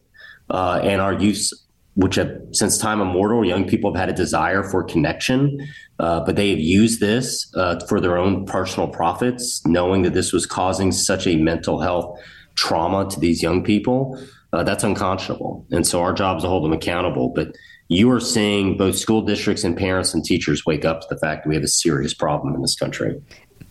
uh, 0.49 0.82
and 0.84 0.99
our 0.99 1.13
youth, 1.13 1.49
which 1.95 2.15
have 2.15 2.32
since 2.51 2.77
time 2.77 3.01
immortal, 3.01 3.45
young 3.45 3.67
people 3.67 3.93
have 3.93 3.99
had 3.99 4.10
a 4.10 4.13
desire 4.13 4.63
for 4.63 4.84
connection, 4.84 5.60
uh, 5.99 6.21
but 6.21 6.36
they 6.36 6.49
have 6.49 6.60
used 6.60 6.99
this 6.99 7.54
uh, 7.56 7.80
for 7.88 7.99
their 7.99 8.17
own 8.17 8.45
personal 8.45 8.88
profits, 8.88 9.62
knowing 9.65 10.01
that 10.04 10.13
this 10.13 10.34
was 10.34 10.45
causing 10.45 10.91
such 10.91 11.27
a 11.27 11.36
mental 11.36 11.82
health 11.82 12.17
trauma 12.56 13.10
to 13.10 13.19
these 13.19 13.43
young 13.43 13.63
people. 13.63 14.19
Uh, 14.54 14.63
that's 14.63 14.84
unconscionable, 14.84 15.65
and 15.71 15.86
so 15.86 16.01
our 16.01 16.13
job 16.13 16.38
is 16.38 16.43
to 16.43 16.49
hold 16.49 16.63
them 16.63 16.73
accountable. 16.73 17.30
But 17.30 17.56
you 17.91 18.10
are 18.10 18.21
seeing 18.21 18.77
both 18.77 18.97
school 18.97 19.21
districts 19.21 19.65
and 19.65 19.75
parents 19.75 20.13
and 20.13 20.23
teachers 20.23 20.65
wake 20.65 20.86
up 20.86 21.01
to 21.01 21.08
the 21.10 21.19
fact 21.19 21.43
that 21.43 21.49
we 21.49 21.56
have 21.56 21.63
a 21.63 21.67
serious 21.67 22.13
problem 22.13 22.56
in 22.56 22.62
this 22.62 22.75
country. 22.75 23.21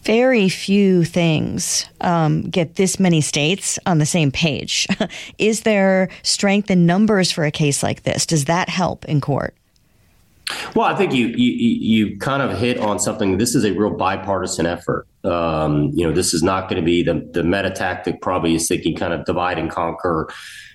very 0.02 0.50
few 0.50 1.04
things 1.04 1.86
um, 2.02 2.42
get 2.42 2.76
this 2.76 3.00
many 3.00 3.22
states 3.22 3.78
on 3.86 3.96
the 3.96 4.04
same 4.04 4.30
page. 4.30 4.86
Is 5.38 5.62
there 5.62 6.10
strength 6.22 6.70
in 6.70 6.84
numbers 6.84 7.30
for 7.30 7.44
a 7.44 7.50
case 7.50 7.82
like 7.82 8.02
this? 8.02 8.26
Does 8.26 8.44
that 8.44 8.68
help 8.68 9.06
in 9.06 9.22
court? 9.22 9.54
Well, 10.74 10.86
I 10.86 10.94
think 10.94 11.12
you, 11.12 11.28
you 11.28 11.52
you 11.52 12.18
kind 12.18 12.42
of 12.42 12.58
hit 12.58 12.78
on 12.78 12.98
something. 12.98 13.38
This 13.38 13.54
is 13.54 13.64
a 13.64 13.72
real 13.72 13.90
bipartisan 13.90 14.66
effort. 14.66 15.06
Um, 15.24 15.90
you 15.94 16.06
know, 16.06 16.12
this 16.12 16.32
is 16.32 16.42
not 16.42 16.68
going 16.68 16.80
to 16.80 16.84
be 16.84 17.02
the 17.02 17.28
the 17.32 17.42
meta 17.42 17.70
tactic. 17.70 18.20
Probably 18.20 18.54
is 18.54 18.68
thinking 18.68 18.96
kind 18.96 19.12
of 19.12 19.24
divide 19.24 19.58
and 19.58 19.70
conquer, 19.70 20.30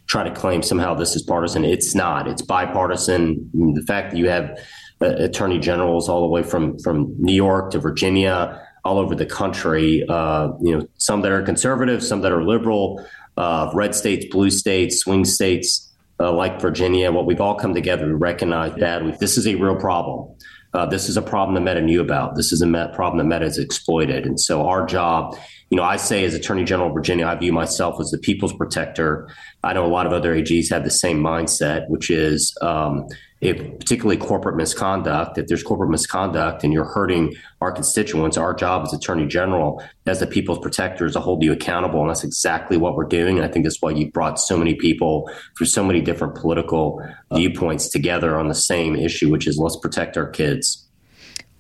try 0.08 0.24
to 0.24 0.32
claim 0.32 0.62
somehow 0.62 0.94
this 0.94 1.16
is 1.16 1.24
partisan. 1.24 1.66
It's 1.66 1.96
not. 1.96 2.28
It's 2.28 2.42
bipartisan. 2.42 3.50
The 3.54 3.84
fact 3.88 4.12
that 4.12 4.18
you 4.18 4.30
have 4.30 4.58
uh, 5.02 5.08
attorney 5.18 5.60
generals 5.60 6.10
all 6.10 6.22
the 6.22 6.30
way 6.30 6.44
from 6.44 6.78
from 6.80 7.16
New 7.20 7.36
York 7.36 7.72
to 7.72 7.80
Virginia, 7.80 8.62
all 8.84 8.98
over 8.98 9.16
the 9.16 9.26
country. 9.26 10.06
Uh, 10.08 10.50
you 10.62 10.78
know, 10.78 10.88
some 10.98 11.22
that 11.22 11.32
are 11.32 11.42
conservative, 11.42 12.04
some 12.04 12.22
that 12.22 12.32
are 12.32 12.44
liberal, 12.44 13.06
uh, 13.38 13.72
red 13.74 13.96
states, 13.96 14.26
blue 14.32 14.50
states, 14.50 15.00
swing 15.00 15.26
states 15.26 15.92
uh, 16.20 16.32
like 16.32 16.62
Virginia, 16.62 17.12
what 17.12 17.26
we've 17.26 17.42
all 17.42 17.56
come 17.56 17.74
together 17.74 18.06
to 18.06 18.16
recognize 18.16 18.74
that 18.76 19.20
this 19.20 19.38
is 19.38 19.48
a 19.48 19.56
real 19.56 19.76
problem. 19.76 20.36
Uh, 20.74 20.86
this 20.86 21.08
is 21.08 21.16
a 21.16 21.22
problem 21.22 21.56
that 21.56 21.62
Meta 21.62 21.86
knew 21.86 22.02
about. 22.02 22.36
This 22.36 22.52
is 22.52 22.62
a 22.62 22.92
problem 22.94 23.18
that 23.18 23.34
Meta 23.34 23.46
has 23.46 23.58
exploited. 23.58 24.26
And 24.26 24.38
so 24.38 24.68
our 24.68 24.86
job, 24.86 25.38
you 25.70 25.78
know, 25.78 25.84
I 25.84 25.96
say 25.96 26.26
as 26.26 26.34
Attorney 26.34 26.66
General 26.66 26.90
of 26.90 26.94
Virginia, 26.94 27.26
I 27.26 27.36
view 27.36 27.54
myself 27.54 27.96
as 28.02 28.12
the 28.12 28.18
people's 28.18 28.52
protector. 28.52 29.30
I 29.64 29.72
know 29.72 29.86
a 29.86 29.88
lot 29.88 30.06
of 30.06 30.12
other 30.12 30.36
AGs 30.36 30.70
have 30.72 30.84
the 30.84 30.92
same 30.92 31.22
mindset, 31.22 31.88
which 31.88 32.10
is 32.10 32.54
um, 32.62 33.08
particularly 33.54 34.18
corporate 34.18 34.56
misconduct, 34.56 35.38
if 35.38 35.48
there's 35.48 35.64
corporate 35.64 35.90
misconduct 35.90 36.64
and 36.64 36.74
you're 36.74 36.86
hurting 36.86 37.36
our 37.62 37.72
constituents, 37.72 38.38
our 38.38 38.54
job 38.54 38.84
as 38.86 38.94
attorney 38.94 39.28
general, 39.28 39.84
as 40.06 40.20
the 40.20 40.28
people's 40.28 40.60
protector, 40.60 41.06
is 41.06 41.14
to 41.14 41.20
hold 41.20 41.44
you 41.44 41.52
accountable. 41.52 42.02
And 42.02 42.10
that's 42.10 42.24
exactly 42.24 42.78
what 42.78 42.96
we're 42.96 43.06
doing. 43.06 43.38
And 43.38 43.46
I 43.46 43.50
think 43.50 43.66
that's 43.66 43.82
why 43.82 43.92
you 43.92 44.12
brought 44.12 44.40
so 44.40 44.58
many 44.58 44.76
people 44.76 45.30
through 45.58 45.68
so 45.68 45.84
many 45.84 46.02
different 46.02 46.36
political 46.36 47.02
viewpoints 47.34 47.90
together 47.90 48.38
on 48.38 48.48
the 48.48 48.56
same 48.56 48.96
issue, 48.96 49.30
which 49.30 49.48
is 49.48 49.58
let's 49.58 49.78
protect 49.78 50.18
our 50.18 50.30
kids. 50.30 50.86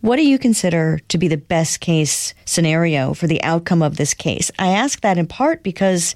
What 0.01 0.17
do 0.17 0.27
you 0.27 0.37
consider 0.37 0.99
to 1.07 1.17
be 1.17 1.27
the 1.27 1.37
best 1.37 1.79
case 1.79 2.35
scenario 2.45 3.13
for 3.13 3.25
the 3.25 3.41
outcome 3.41 3.81
of 3.81 3.97
this 3.97 4.13
case? 4.13 4.51
I 4.59 4.67
ask 4.67 5.01
that 5.01 5.17
in 5.17 5.25
part 5.25 5.63
because, 5.63 6.13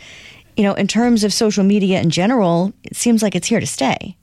you 0.56 0.64
know, 0.64 0.76
in 0.76 0.88
terms 0.88 1.24
of 1.24 1.34
social 1.34 1.64
media 1.64 2.00
in 2.00 2.12
general, 2.12 2.72
it 2.84 2.96
seems 2.96 3.24
like 3.24 3.36
it's 3.36 3.48
here 3.48 3.60
to 3.60 3.66
stay 3.66 4.16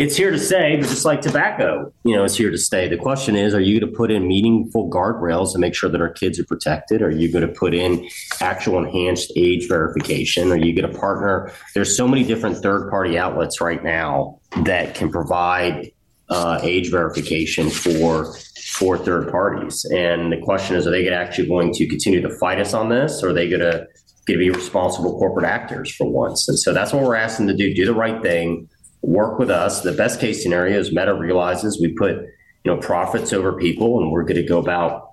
it's 0.00 0.16
here 0.16 0.30
to 0.30 0.38
stay, 0.38 0.76
but 0.76 0.88
just 0.88 1.04
like 1.04 1.20
tobacco, 1.20 1.92
you 2.04 2.16
know, 2.16 2.24
it's 2.24 2.34
here 2.34 2.50
to 2.50 2.56
stay. 2.56 2.88
The 2.88 2.96
question 2.96 3.36
is, 3.36 3.52
are 3.52 3.60
you 3.60 3.78
going 3.78 3.92
to 3.92 3.94
put 3.94 4.10
in 4.10 4.26
meaningful 4.26 4.88
guardrails 4.88 5.52
to 5.52 5.58
make 5.58 5.74
sure 5.74 5.90
that 5.90 6.00
our 6.00 6.08
kids 6.08 6.40
are 6.40 6.44
protected? 6.46 7.02
Are 7.02 7.10
you 7.10 7.30
going 7.30 7.46
to 7.46 7.52
put 7.52 7.74
in 7.74 8.08
actual 8.40 8.82
enhanced 8.82 9.30
age 9.36 9.68
verification? 9.68 10.52
Are 10.52 10.56
you 10.56 10.74
going 10.74 10.90
to 10.90 10.98
partner? 10.98 11.52
There's 11.74 11.94
so 11.94 12.08
many 12.08 12.24
different 12.24 12.56
third 12.56 12.88
party 12.88 13.18
outlets 13.18 13.60
right 13.60 13.84
now 13.84 14.40
that 14.64 14.94
can 14.94 15.10
provide 15.10 15.92
uh, 16.30 16.60
age 16.62 16.90
verification 16.90 17.68
for 17.68 18.34
for 18.72 18.96
third 18.96 19.30
parties. 19.30 19.84
And 19.92 20.32
the 20.32 20.38
question 20.38 20.76
is, 20.76 20.86
are 20.86 20.90
they 20.92 21.10
actually 21.10 21.48
going 21.48 21.74
to 21.74 21.86
continue 21.86 22.22
to 22.22 22.30
fight 22.38 22.58
us 22.58 22.72
on 22.72 22.88
this, 22.88 23.22
or 23.22 23.30
are 23.30 23.32
they 23.34 23.50
going 23.50 23.60
to 23.60 23.86
going 24.26 24.38
to 24.38 24.44
be 24.44 24.48
responsible 24.48 25.18
corporate 25.18 25.44
actors 25.44 25.94
for 25.94 26.08
once? 26.08 26.48
And 26.48 26.58
so 26.58 26.72
that's 26.72 26.94
what 26.94 27.02
we're 27.02 27.16
asking 27.16 27.48
to 27.48 27.54
do: 27.54 27.74
do 27.74 27.84
the 27.84 27.92
right 27.92 28.22
thing 28.22 28.69
work 29.02 29.38
with 29.38 29.50
us. 29.50 29.82
The 29.82 29.92
best 29.92 30.20
case 30.20 30.42
scenario 30.42 30.78
is 30.78 30.92
Meta 30.92 31.14
realizes 31.14 31.80
we 31.80 31.92
put 31.92 32.16
you 32.64 32.74
know 32.74 32.76
profits 32.76 33.32
over 33.32 33.52
people, 33.52 34.00
and 34.00 34.10
we're 34.10 34.24
going 34.24 34.36
to 34.36 34.46
go 34.46 34.58
about 34.58 35.10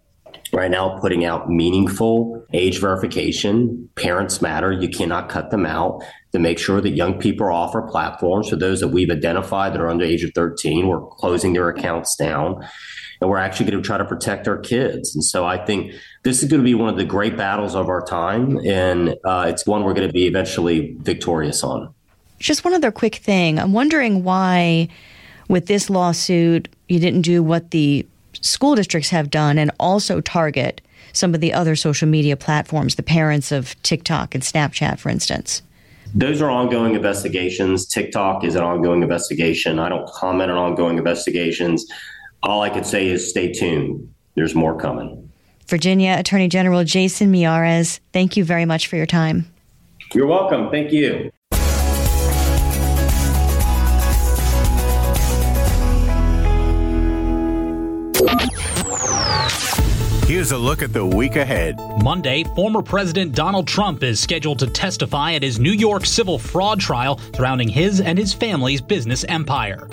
right 0.54 0.72
now 0.72 0.98
putting 1.00 1.26
out 1.26 1.50
meaningful 1.50 2.46
age 2.54 2.80
verification. 2.80 3.90
Parents 3.96 4.42
matter. 4.42 4.72
You 4.72 4.90
cannot 4.90 5.30
cut 5.30 5.52
them 5.52 5.66
out 5.66 6.04
to 6.32 6.40
make 6.40 6.60
sure 6.60 6.82
that 6.82 6.92
young 6.92 7.20
people 7.20 7.48
are 7.48 7.52
off 7.52 7.76
our 7.76 7.88
platforms. 7.88 8.50
For 8.50 8.56
those 8.56 8.80
that 8.80 8.90
we've 8.90 9.10
identified 9.10 9.74
that 9.74 9.82
are 9.82 9.90
under 9.90 10.06
age 10.06 10.24
of 10.24 10.32
13, 10.34 10.88
we're 10.88 11.02
closing 11.02 11.54
their 11.54 11.70
accounts 11.70 12.16
down. 12.16 12.66
And 13.20 13.30
we're 13.30 13.38
actually 13.38 13.72
going 13.72 13.82
to 13.82 13.88
try 13.88 13.98
to 13.98 14.06
protect 14.06 14.48
our 14.48 14.60
kids. 14.60 15.16
And 15.16 15.24
so 15.24 15.44
I 15.44 15.64
think 15.66 15.92
this 16.24 16.44
is 16.44 16.50
going 16.50 16.62
to 16.62 16.66
be 16.66 16.76
one 16.76 16.90
of 16.90 16.98
the 16.98 17.06
great 17.06 17.36
battles 17.36 17.74
of 17.74 17.90
our 17.90 18.06
time. 18.06 18.60
And 18.64 19.16
uh, 19.26 19.48
it's 19.50 19.66
one 19.66 19.84
we're 19.84 19.96
going 19.96 20.08
to 20.08 20.14
be 20.14 20.28
eventually 20.28 20.96
victorious 21.00 21.64
on. 21.64 21.94
Just 22.40 22.64
one 22.64 22.74
other 22.74 22.92
quick 22.92 23.16
thing. 23.16 23.60
I'm 23.60 23.74
wondering 23.74 24.24
why, 24.24 24.88
with 25.48 25.68
this 25.68 25.90
lawsuit, 25.90 26.68
you 26.88 27.00
didn't 27.00 27.22
do 27.22 27.42
what 27.42 27.72
the 27.72 28.06
school 28.34 28.76
districts 28.76 29.10
have 29.10 29.30
done 29.30 29.58
and 29.58 29.72
also 29.80 30.22
target 30.22 30.82
some 31.14 31.34
of 31.34 31.42
the 31.42 31.54
other 31.54 31.76
social 31.76 32.08
media 32.08 32.38
platforms, 32.38 32.96
the 32.96 33.04
parents 33.04 33.52
of 33.52 33.82
TikTok 33.82 34.36
and 34.36 34.44
Snapchat, 34.44 35.00
for 35.00 35.10
instance. 35.10 35.64
Those 36.14 36.42
are 36.42 36.50
ongoing 36.50 36.96
investigations. 36.96 37.86
TikTok 37.86 38.44
is 38.44 38.56
an 38.56 38.64
ongoing 38.64 39.02
investigation. 39.02 39.80
I 39.80 39.90
don't 39.90 40.08
comment 40.10 40.52
on 40.52 40.58
ongoing 40.58 40.98
investigations. 40.98 41.86
All 42.44 42.62
I 42.62 42.70
could 42.70 42.86
say 42.86 43.08
is 43.08 43.30
stay 43.30 43.52
tuned. 43.52 44.14
There's 44.36 44.56
more 44.56 44.80
coming. 44.80 45.30
Virginia 45.68 46.16
Attorney 46.18 46.48
General 46.48 46.84
Jason 46.84 47.32
Miyares, 47.32 48.00
thank 48.14 48.38
you 48.38 48.46
very 48.46 48.64
much 48.64 48.88
for 48.88 48.96
your 48.96 49.06
time. 49.06 49.52
You're 50.14 50.28
welcome. 50.28 50.70
Thank 50.72 50.94
you. 50.94 51.32
Here's 60.28 60.52
a 60.52 60.58
look 60.58 60.82
at 60.82 60.92
the 60.92 61.06
week 61.06 61.38
ahead. 61.38 61.80
Monday, 62.04 62.44
former 62.54 62.82
President 62.82 63.34
Donald 63.34 63.66
Trump 63.66 64.04
is 64.04 64.20
scheduled 64.20 64.60
to 64.60 64.68
testify 64.68 65.36
at 65.36 65.42
his 65.42 65.58
New 65.58 65.72
York 65.72 66.06
civil 66.06 66.38
fraud 66.38 66.82
trial 66.82 67.18
surrounding 67.34 67.70
his 67.70 68.02
and 68.02 68.20
his 68.20 68.34
family's 68.34 68.82
business 68.82 69.24
empire. 69.30 69.88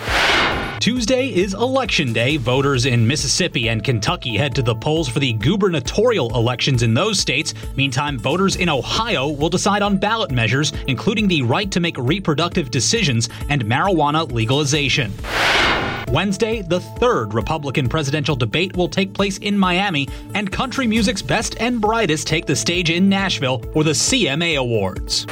Tuesday 0.80 1.28
is 1.28 1.54
Election 1.54 2.12
Day. 2.12 2.36
Voters 2.36 2.84
in 2.84 3.06
Mississippi 3.06 3.68
and 3.68 3.84
Kentucky 3.84 4.36
head 4.36 4.56
to 4.56 4.62
the 4.62 4.74
polls 4.74 5.08
for 5.08 5.20
the 5.20 5.34
gubernatorial 5.34 6.36
elections 6.36 6.82
in 6.82 6.94
those 6.94 7.20
states. 7.20 7.54
Meantime, 7.76 8.18
voters 8.18 8.56
in 8.56 8.68
Ohio 8.68 9.28
will 9.28 9.48
decide 9.48 9.82
on 9.82 9.98
ballot 9.98 10.32
measures, 10.32 10.72
including 10.88 11.28
the 11.28 11.42
right 11.42 11.70
to 11.70 11.78
make 11.78 11.96
reproductive 11.96 12.72
decisions 12.72 13.28
and 13.50 13.64
marijuana 13.66 14.28
legalization. 14.32 15.12
Wednesday, 16.14 16.62
the 16.62 16.78
third 16.78 17.34
Republican 17.34 17.88
presidential 17.88 18.36
debate 18.36 18.76
will 18.76 18.88
take 18.88 19.12
place 19.12 19.38
in 19.38 19.58
Miami, 19.58 20.08
and 20.36 20.48
country 20.48 20.86
music's 20.86 21.22
best 21.22 21.56
and 21.58 21.80
brightest 21.80 22.28
take 22.28 22.46
the 22.46 22.54
stage 22.54 22.88
in 22.88 23.08
Nashville 23.08 23.58
for 23.72 23.82
the 23.82 23.90
CMA 23.90 24.56
Awards. 24.56 25.26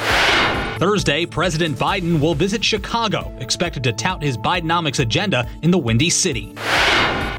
Thursday, 0.79 1.25
President 1.25 1.77
Biden 1.77 2.19
will 2.19 2.35
visit 2.35 2.61
Chicago, 2.61 3.33
expected 3.39 3.81
to 3.85 3.93
tout 3.93 4.21
his 4.21 4.37
Bidenomics 4.37 4.99
agenda 4.99 5.49
in 5.61 5.71
the 5.71 5.77
Windy 5.77 6.09
City. 6.09 6.53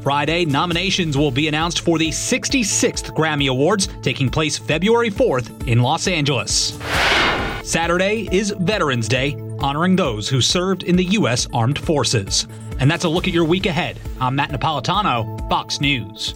Friday, 0.01 0.45
nominations 0.45 1.15
will 1.15 1.29
be 1.29 1.47
announced 1.47 1.81
for 1.81 1.99
the 1.99 2.09
66th 2.09 3.15
Grammy 3.15 3.47
Awards, 3.47 3.89
taking 4.01 4.27
place 4.27 4.57
February 4.57 5.11
4th 5.11 5.67
in 5.67 5.83
Los 5.83 6.07
Angeles. 6.07 6.79
Saturday 7.63 8.27
is 8.31 8.55
Veterans 8.61 9.07
Day, 9.07 9.35
honoring 9.59 9.95
those 9.95 10.29
who 10.29 10.41
served 10.41 10.81
in 10.81 10.95
the 10.95 11.05
U.S. 11.05 11.47
Armed 11.53 11.77
Forces. 11.77 12.47
And 12.79 12.89
that's 12.89 13.03
a 13.03 13.09
look 13.09 13.27
at 13.27 13.33
your 13.33 13.45
week 13.45 13.65
ahead. 13.65 13.99
I'm 14.19 14.35
Matt 14.35 14.51
Napolitano, 14.51 15.49
Fox 15.49 15.81
News. 15.81 16.35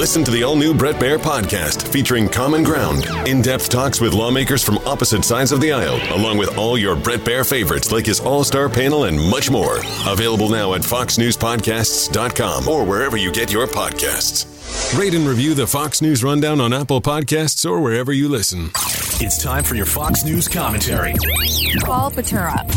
Listen 0.00 0.24
to 0.24 0.30
the 0.30 0.42
all 0.42 0.56
new 0.56 0.72
Bret 0.72 0.94
Baier 0.94 1.18
podcast 1.18 1.86
featuring 1.86 2.26
Common 2.26 2.62
Ground, 2.62 3.04
in 3.28 3.42
depth 3.42 3.68
talks 3.68 4.00
with 4.00 4.14
lawmakers 4.14 4.64
from 4.64 4.78
opposite 4.78 5.26
sides 5.26 5.52
of 5.52 5.60
the 5.60 5.72
aisle, 5.72 6.00
along 6.16 6.38
with 6.38 6.56
all 6.56 6.78
your 6.78 6.96
Bret 6.96 7.20
Baier 7.20 7.46
favorites 7.46 7.92
like 7.92 8.06
his 8.06 8.18
all 8.18 8.42
star 8.42 8.70
panel 8.70 9.04
and 9.04 9.20
much 9.20 9.50
more. 9.50 9.80
Available 10.06 10.48
now 10.48 10.72
at 10.72 10.80
FoxNewsPodcasts.com 10.80 12.66
or 12.66 12.84
wherever 12.84 13.18
you 13.18 13.30
get 13.30 13.52
your 13.52 13.66
podcasts. 13.66 14.59
Rate 14.96 15.14
and 15.14 15.26
review 15.26 15.54
the 15.54 15.66
Fox 15.66 16.02
News 16.02 16.24
Rundown 16.24 16.60
on 16.60 16.72
Apple 16.72 17.00
Podcasts 17.00 17.68
or 17.68 17.80
wherever 17.80 18.12
you 18.12 18.28
listen. 18.28 18.70
It's 19.22 19.40
time 19.40 19.62
for 19.64 19.74
your 19.74 19.86
Fox 19.86 20.24
News 20.24 20.48
commentary. 20.48 21.14
Paul 21.82 22.10
Batura. 22.10 22.68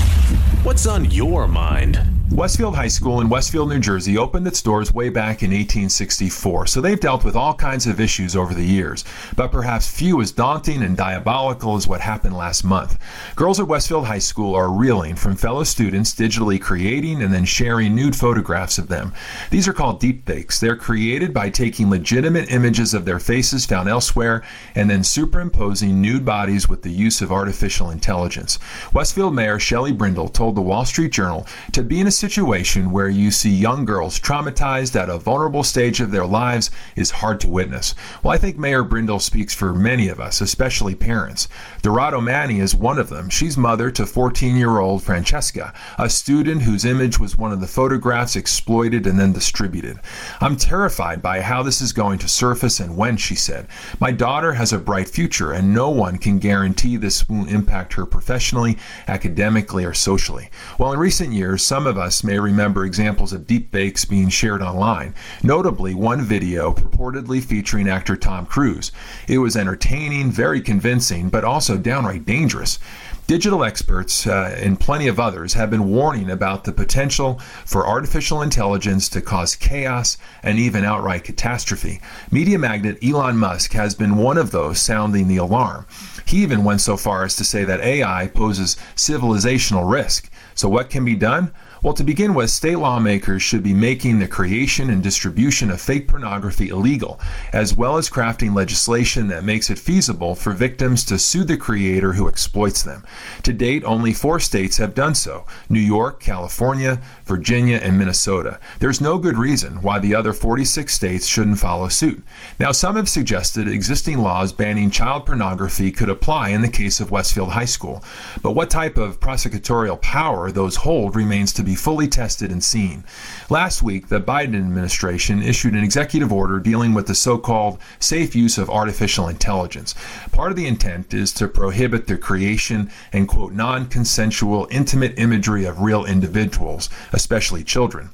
What's 0.63 0.85
on 0.85 1.09
your 1.09 1.47
mind? 1.47 2.12
Westfield 2.33 2.75
High 2.75 2.87
School 2.87 3.21
in 3.21 3.29
Westfield, 3.29 3.69
New 3.69 3.79
Jersey 3.79 4.17
opened 4.17 4.47
its 4.47 4.63
doors 4.63 4.91
way 4.91 5.09
back 5.09 5.43
in 5.43 5.51
1864, 5.51 6.65
so 6.65 6.81
they've 6.81 6.99
dealt 6.99 7.23
with 7.23 7.35
all 7.35 7.53
kinds 7.53 7.85
of 7.85 7.99
issues 7.99 8.35
over 8.35 8.55
the 8.55 8.65
years. 8.65 9.05
But 9.35 9.51
perhaps 9.51 9.87
few 9.87 10.19
as 10.19 10.31
daunting 10.31 10.81
and 10.81 10.97
diabolical 10.97 11.75
as 11.75 11.87
what 11.87 12.01
happened 12.01 12.35
last 12.35 12.63
month. 12.63 12.97
Girls 13.35 13.59
at 13.59 13.67
Westfield 13.67 14.07
High 14.07 14.17
School 14.17 14.55
are 14.55 14.71
reeling 14.71 15.15
from 15.15 15.35
fellow 15.35 15.63
students 15.63 16.15
digitally 16.15 16.59
creating 16.59 17.21
and 17.21 17.31
then 17.31 17.45
sharing 17.45 17.93
nude 17.93 18.15
photographs 18.15 18.79
of 18.79 18.87
them. 18.87 19.13
These 19.51 19.67
are 19.67 19.73
called 19.73 20.01
deepfakes. 20.01 20.59
They're 20.59 20.75
created 20.75 21.35
by 21.35 21.51
taking 21.51 21.91
legitimate 21.91 22.51
images 22.51 22.95
of 22.95 23.05
their 23.05 23.19
faces 23.19 23.67
found 23.67 23.87
elsewhere 23.87 24.43
and 24.73 24.89
then 24.89 25.03
superimposing 25.03 26.01
nude 26.01 26.25
bodies 26.25 26.67
with 26.67 26.81
the 26.81 26.89
use 26.89 27.21
of 27.21 27.31
artificial 27.31 27.91
intelligence. 27.91 28.57
Westfield 28.91 29.35
Mayor 29.35 29.59
Shelley 29.59 29.91
Brindle 29.91 30.29
told 30.29 30.55
the 30.55 30.61
Wall 30.61 30.83
Street 30.83 31.11
Journal 31.11 31.45
to 31.73 31.83
be 31.83 32.01
in 32.01 32.07
a 32.07 32.22
situation 32.23 32.89
where 32.89 33.09
you 33.09 33.29
see 33.29 33.49
young 33.49 33.83
girls 33.83 34.17
traumatized 34.17 34.95
at 34.95 35.09
a 35.09 35.17
vulnerable 35.17 35.61
stage 35.61 35.99
of 35.99 36.09
their 36.09 36.25
lives 36.25 36.71
is 36.95 37.11
hard 37.11 37.37
to 37.37 37.49
witness. 37.49 37.93
Well, 38.23 38.33
I 38.33 38.37
think 38.37 38.57
Mayor 38.57 38.81
Brindle 38.81 39.19
speaks 39.19 39.53
for 39.53 39.73
many 39.73 40.07
of 40.07 40.21
us, 40.21 40.39
especially 40.39 40.95
parents. 40.95 41.49
Dorota 41.81 42.23
Mani 42.23 42.61
is 42.61 42.73
one 42.73 42.97
of 42.97 43.09
them. 43.09 43.29
She's 43.29 43.57
mother 43.57 43.91
to 43.91 44.05
14 44.05 44.55
year 44.55 44.79
old 44.79 45.03
Francesca, 45.03 45.73
a 45.99 46.09
student 46.09 46.61
whose 46.61 46.85
image 46.85 47.19
was 47.19 47.37
one 47.37 47.51
of 47.51 47.59
the 47.59 47.67
photographs 47.67 48.37
exploited 48.37 49.05
and 49.05 49.19
then 49.19 49.33
distributed. 49.33 49.99
I'm 50.39 50.55
terrified 50.55 51.21
by 51.21 51.41
how 51.41 51.61
this 51.61 51.81
is 51.81 51.91
going 51.91 52.19
to 52.19 52.29
surface 52.29 52.79
and 52.79 52.95
when, 52.95 53.17
she 53.17 53.35
said. 53.35 53.67
My 53.99 54.11
daughter 54.11 54.53
has 54.53 54.71
a 54.71 54.77
bright 54.77 55.09
future, 55.09 55.51
and 55.51 55.73
no 55.73 55.89
one 55.89 56.17
can 56.17 56.39
guarantee 56.39 56.95
this 56.95 57.27
won't 57.27 57.51
impact 57.51 57.91
her 57.95 58.05
professionally, 58.05 58.77
academically, 59.09 59.83
or 59.83 59.93
socially. 59.93 60.49
Well, 60.79 60.93
in 60.93 60.99
recent 60.99 61.33
years, 61.33 61.61
some 61.61 61.85
of 61.85 61.97
us 61.97 62.12
may 62.21 62.37
remember 62.37 62.83
examples 62.83 63.31
of 63.31 63.47
deepfakes 63.47 64.07
being 64.07 64.27
shared 64.27 64.61
online, 64.61 65.15
notably 65.41 65.95
one 65.95 66.21
video 66.21 66.73
purportedly 66.73 67.41
featuring 67.41 67.87
actor 67.87 68.17
Tom 68.17 68.45
Cruise. 68.45 68.91
It 69.29 69.37
was 69.37 69.55
entertaining, 69.55 70.31
very 70.31 70.59
convincing, 70.59 71.29
but 71.29 71.45
also 71.45 71.77
downright 71.77 72.25
dangerous. 72.25 72.77
Digital 73.25 73.63
experts 73.63 74.27
uh, 74.27 74.53
and 74.59 74.77
plenty 74.77 75.07
of 75.07 75.17
others 75.17 75.53
have 75.53 75.69
been 75.69 75.89
warning 75.89 76.29
about 76.29 76.65
the 76.65 76.73
potential 76.73 77.39
for 77.65 77.87
artificial 77.87 78.41
intelligence 78.41 79.07
to 79.07 79.21
cause 79.21 79.55
chaos 79.55 80.17
and 80.43 80.59
even 80.59 80.83
outright 80.83 81.23
catastrophe. 81.23 82.01
Media 82.31 82.59
magnate 82.59 83.01
Elon 83.01 83.37
Musk 83.37 83.71
has 83.71 83.95
been 83.95 84.17
one 84.17 84.37
of 84.37 84.51
those 84.51 84.77
sounding 84.77 85.29
the 85.29 85.37
alarm. 85.37 85.85
He 86.25 86.43
even 86.43 86.65
went 86.65 86.81
so 86.81 86.97
far 86.97 87.23
as 87.23 87.37
to 87.37 87.45
say 87.45 87.63
that 87.63 87.79
AI 87.79 88.27
poses 88.27 88.75
civilizational 88.95 89.89
risk. 89.89 90.29
So, 90.53 90.67
what 90.67 90.89
can 90.89 91.05
be 91.05 91.15
done? 91.15 91.53
Well, 91.83 91.93
to 91.95 92.03
begin 92.05 92.33
with, 92.33 92.49
state 92.49 92.77
lawmakers 92.77 93.41
should 93.41 93.61
be 93.61 93.73
making 93.73 94.19
the 94.19 94.27
creation 94.29 94.89
and 94.89 95.03
distribution 95.03 95.69
of 95.69 95.81
fake 95.81 96.07
pornography 96.07 96.69
illegal, 96.69 97.19
as 97.51 97.75
well 97.75 97.97
as 97.97 98.09
crafting 98.09 98.55
legislation 98.55 99.27
that 99.27 99.43
makes 99.43 99.69
it 99.69 99.77
feasible 99.77 100.33
for 100.33 100.53
victims 100.53 101.03
to 101.03 101.19
sue 101.19 101.43
the 101.43 101.57
creator 101.57 102.13
who 102.13 102.29
exploits 102.29 102.83
them. 102.83 103.03
To 103.43 103.51
date, 103.51 103.83
only 103.83 104.13
four 104.13 104.39
states 104.39 104.77
have 104.77 104.95
done 104.95 105.13
so 105.13 105.45
New 105.67 105.81
York, 105.81 106.21
California, 106.21 107.01
Virginia, 107.25 107.81
and 107.83 107.99
Minnesota. 107.99 108.61
There's 108.79 109.01
no 109.01 109.17
good 109.17 109.37
reason 109.37 109.81
why 109.81 109.99
the 109.99 110.15
other 110.15 110.31
46 110.31 110.93
states 110.93 111.27
shouldn't 111.27 111.59
follow 111.59 111.89
suit. 111.89 112.23
Now, 112.61 112.71
some 112.71 112.95
have 112.95 113.09
suggested 113.09 113.67
existing 113.67 114.19
laws 114.19 114.53
banning 114.53 114.89
child 114.89 115.25
pornography 115.25 115.91
could 115.91 116.09
apply 116.09 116.51
in 116.51 116.61
the 116.61 116.69
case 116.69 117.01
of 117.01 117.11
Westfield 117.11 117.49
High 117.49 117.65
School, 117.65 118.05
but 118.41 118.51
what 118.51 118.69
type 118.69 118.95
of 118.95 119.19
prosecutorial 119.19 120.01
power 120.01 120.49
those 120.49 120.77
hold 120.77 121.17
remains 121.17 121.51
to 121.51 121.61
be 121.61 121.72
fully 121.75 122.07
tested 122.07 122.51
and 122.51 122.63
seen. 122.63 123.03
Last 123.49 123.81
week, 123.81 124.07
the 124.07 124.19
Biden 124.19 124.55
administration 124.55 125.41
issued 125.41 125.73
an 125.73 125.83
executive 125.83 126.31
order 126.31 126.59
dealing 126.59 126.93
with 126.93 127.07
the 127.07 127.15
so 127.15 127.37
called 127.37 127.79
safe 127.99 128.35
use 128.35 128.57
of 128.57 128.69
artificial 128.69 129.27
intelligence. 129.27 129.95
Part 130.31 130.51
of 130.51 130.57
the 130.57 130.67
intent 130.67 131.13
is 131.13 131.31
to 131.33 131.47
prohibit 131.47 132.07
the 132.07 132.17
creation 132.17 132.89
and, 133.11 133.27
quote, 133.27 133.53
non 133.53 133.87
consensual 133.87 134.67
intimate 134.71 135.17
imagery 135.17 135.65
of 135.65 135.81
real 135.81 136.05
individuals, 136.05 136.89
especially 137.11 137.63
children. 137.63 138.09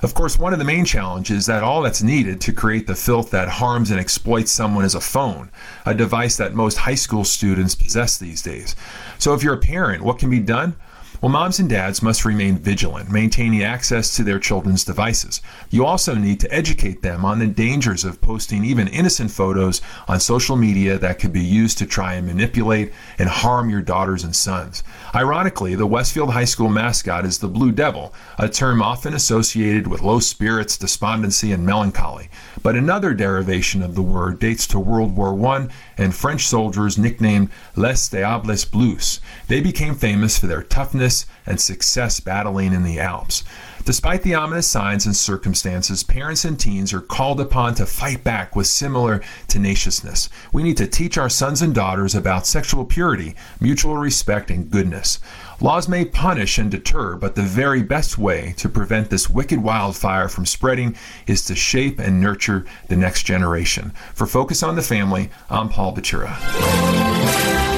Of 0.00 0.14
course, 0.14 0.38
one 0.38 0.52
of 0.52 0.60
the 0.60 0.64
main 0.64 0.84
challenges 0.84 1.38
is 1.38 1.46
that 1.46 1.64
all 1.64 1.82
that's 1.82 2.02
needed 2.02 2.40
to 2.42 2.52
create 2.52 2.86
the 2.86 2.94
filth 2.94 3.30
that 3.30 3.48
harms 3.48 3.90
and 3.90 3.98
exploits 3.98 4.52
someone 4.52 4.84
is 4.84 4.94
a 4.94 5.00
phone, 5.00 5.50
a 5.84 5.92
device 5.92 6.36
that 6.36 6.54
most 6.54 6.78
high 6.78 6.94
school 6.94 7.24
students 7.24 7.74
possess 7.74 8.16
these 8.16 8.40
days. 8.40 8.76
So 9.18 9.34
if 9.34 9.42
you're 9.42 9.54
a 9.54 9.58
parent, 9.58 10.04
what 10.04 10.18
can 10.18 10.30
be 10.30 10.38
done? 10.38 10.76
Well, 11.20 11.32
moms 11.32 11.58
and 11.58 11.68
dads 11.68 12.00
must 12.00 12.24
remain 12.24 12.58
vigilant, 12.58 13.10
maintaining 13.10 13.64
access 13.64 14.14
to 14.14 14.22
their 14.22 14.38
children's 14.38 14.84
devices. 14.84 15.40
You 15.68 15.84
also 15.84 16.14
need 16.14 16.38
to 16.40 16.54
educate 16.54 17.02
them 17.02 17.24
on 17.24 17.40
the 17.40 17.48
dangers 17.48 18.04
of 18.04 18.20
posting 18.20 18.64
even 18.64 18.86
innocent 18.86 19.32
photos 19.32 19.82
on 20.06 20.20
social 20.20 20.54
media 20.54 20.96
that 20.98 21.18
could 21.18 21.32
be 21.32 21.42
used 21.42 21.76
to 21.78 21.86
try 21.86 22.14
and 22.14 22.24
manipulate 22.24 22.92
and 23.18 23.28
harm 23.28 23.68
your 23.68 23.82
daughters 23.82 24.22
and 24.22 24.36
sons. 24.36 24.84
Ironically, 25.12 25.74
the 25.74 25.88
Westfield 25.88 26.32
High 26.32 26.44
School 26.44 26.68
mascot 26.68 27.24
is 27.24 27.38
the 27.38 27.48
Blue 27.48 27.72
Devil, 27.72 28.14
a 28.38 28.48
term 28.48 28.80
often 28.80 29.12
associated 29.12 29.88
with 29.88 30.02
low 30.02 30.20
spirits, 30.20 30.78
despondency, 30.78 31.50
and 31.50 31.66
melancholy. 31.66 32.30
But 32.62 32.76
another 32.76 33.12
derivation 33.12 33.82
of 33.82 33.96
the 33.96 34.02
word 34.02 34.38
dates 34.38 34.68
to 34.68 34.78
World 34.78 35.16
War 35.16 35.34
I 35.48 35.66
and 35.96 36.14
French 36.14 36.46
soldiers 36.46 36.96
nicknamed 36.96 37.50
Les 37.74 38.08
Diables 38.08 38.64
Bleus. 38.64 39.20
They 39.48 39.60
became 39.60 39.96
famous 39.96 40.38
for 40.38 40.46
their 40.46 40.62
toughness 40.62 41.07
and 41.46 41.60
success 41.60 42.20
battling 42.20 42.72
in 42.72 42.82
the 42.84 43.00
Alps. 43.00 43.44
Despite 43.84 44.22
the 44.22 44.34
ominous 44.34 44.66
signs 44.66 45.06
and 45.06 45.16
circumstances, 45.16 46.02
parents 46.02 46.44
and 46.44 46.60
teens 46.60 46.92
are 46.92 47.00
called 47.00 47.40
upon 47.40 47.74
to 47.76 47.86
fight 47.86 48.22
back 48.22 48.54
with 48.54 48.66
similar 48.66 49.22
tenaciousness. 49.46 50.28
We 50.52 50.62
need 50.62 50.76
to 50.76 50.86
teach 50.86 51.16
our 51.16 51.30
sons 51.30 51.62
and 51.62 51.74
daughters 51.74 52.14
about 52.14 52.46
sexual 52.46 52.84
purity, 52.84 53.34
mutual 53.60 53.96
respect, 53.96 54.50
and 54.50 54.70
goodness. 54.70 55.20
Laws 55.60 55.88
may 55.88 56.04
punish 56.04 56.58
and 56.58 56.70
deter, 56.70 57.16
but 57.16 57.34
the 57.34 57.42
very 57.42 57.82
best 57.82 58.18
way 58.18 58.52
to 58.58 58.68
prevent 58.68 59.08
this 59.08 59.30
wicked 59.30 59.62
wildfire 59.62 60.28
from 60.28 60.44
spreading 60.44 60.94
is 61.26 61.42
to 61.46 61.54
shape 61.54 61.98
and 61.98 62.20
nurture 62.20 62.66
the 62.88 62.96
next 62.96 63.22
generation. 63.22 63.92
For 64.14 64.26
Focus 64.26 64.62
on 64.62 64.76
the 64.76 64.82
Family, 64.82 65.30
I'm 65.48 65.70
Paul 65.70 65.94
Batura. 65.94 67.77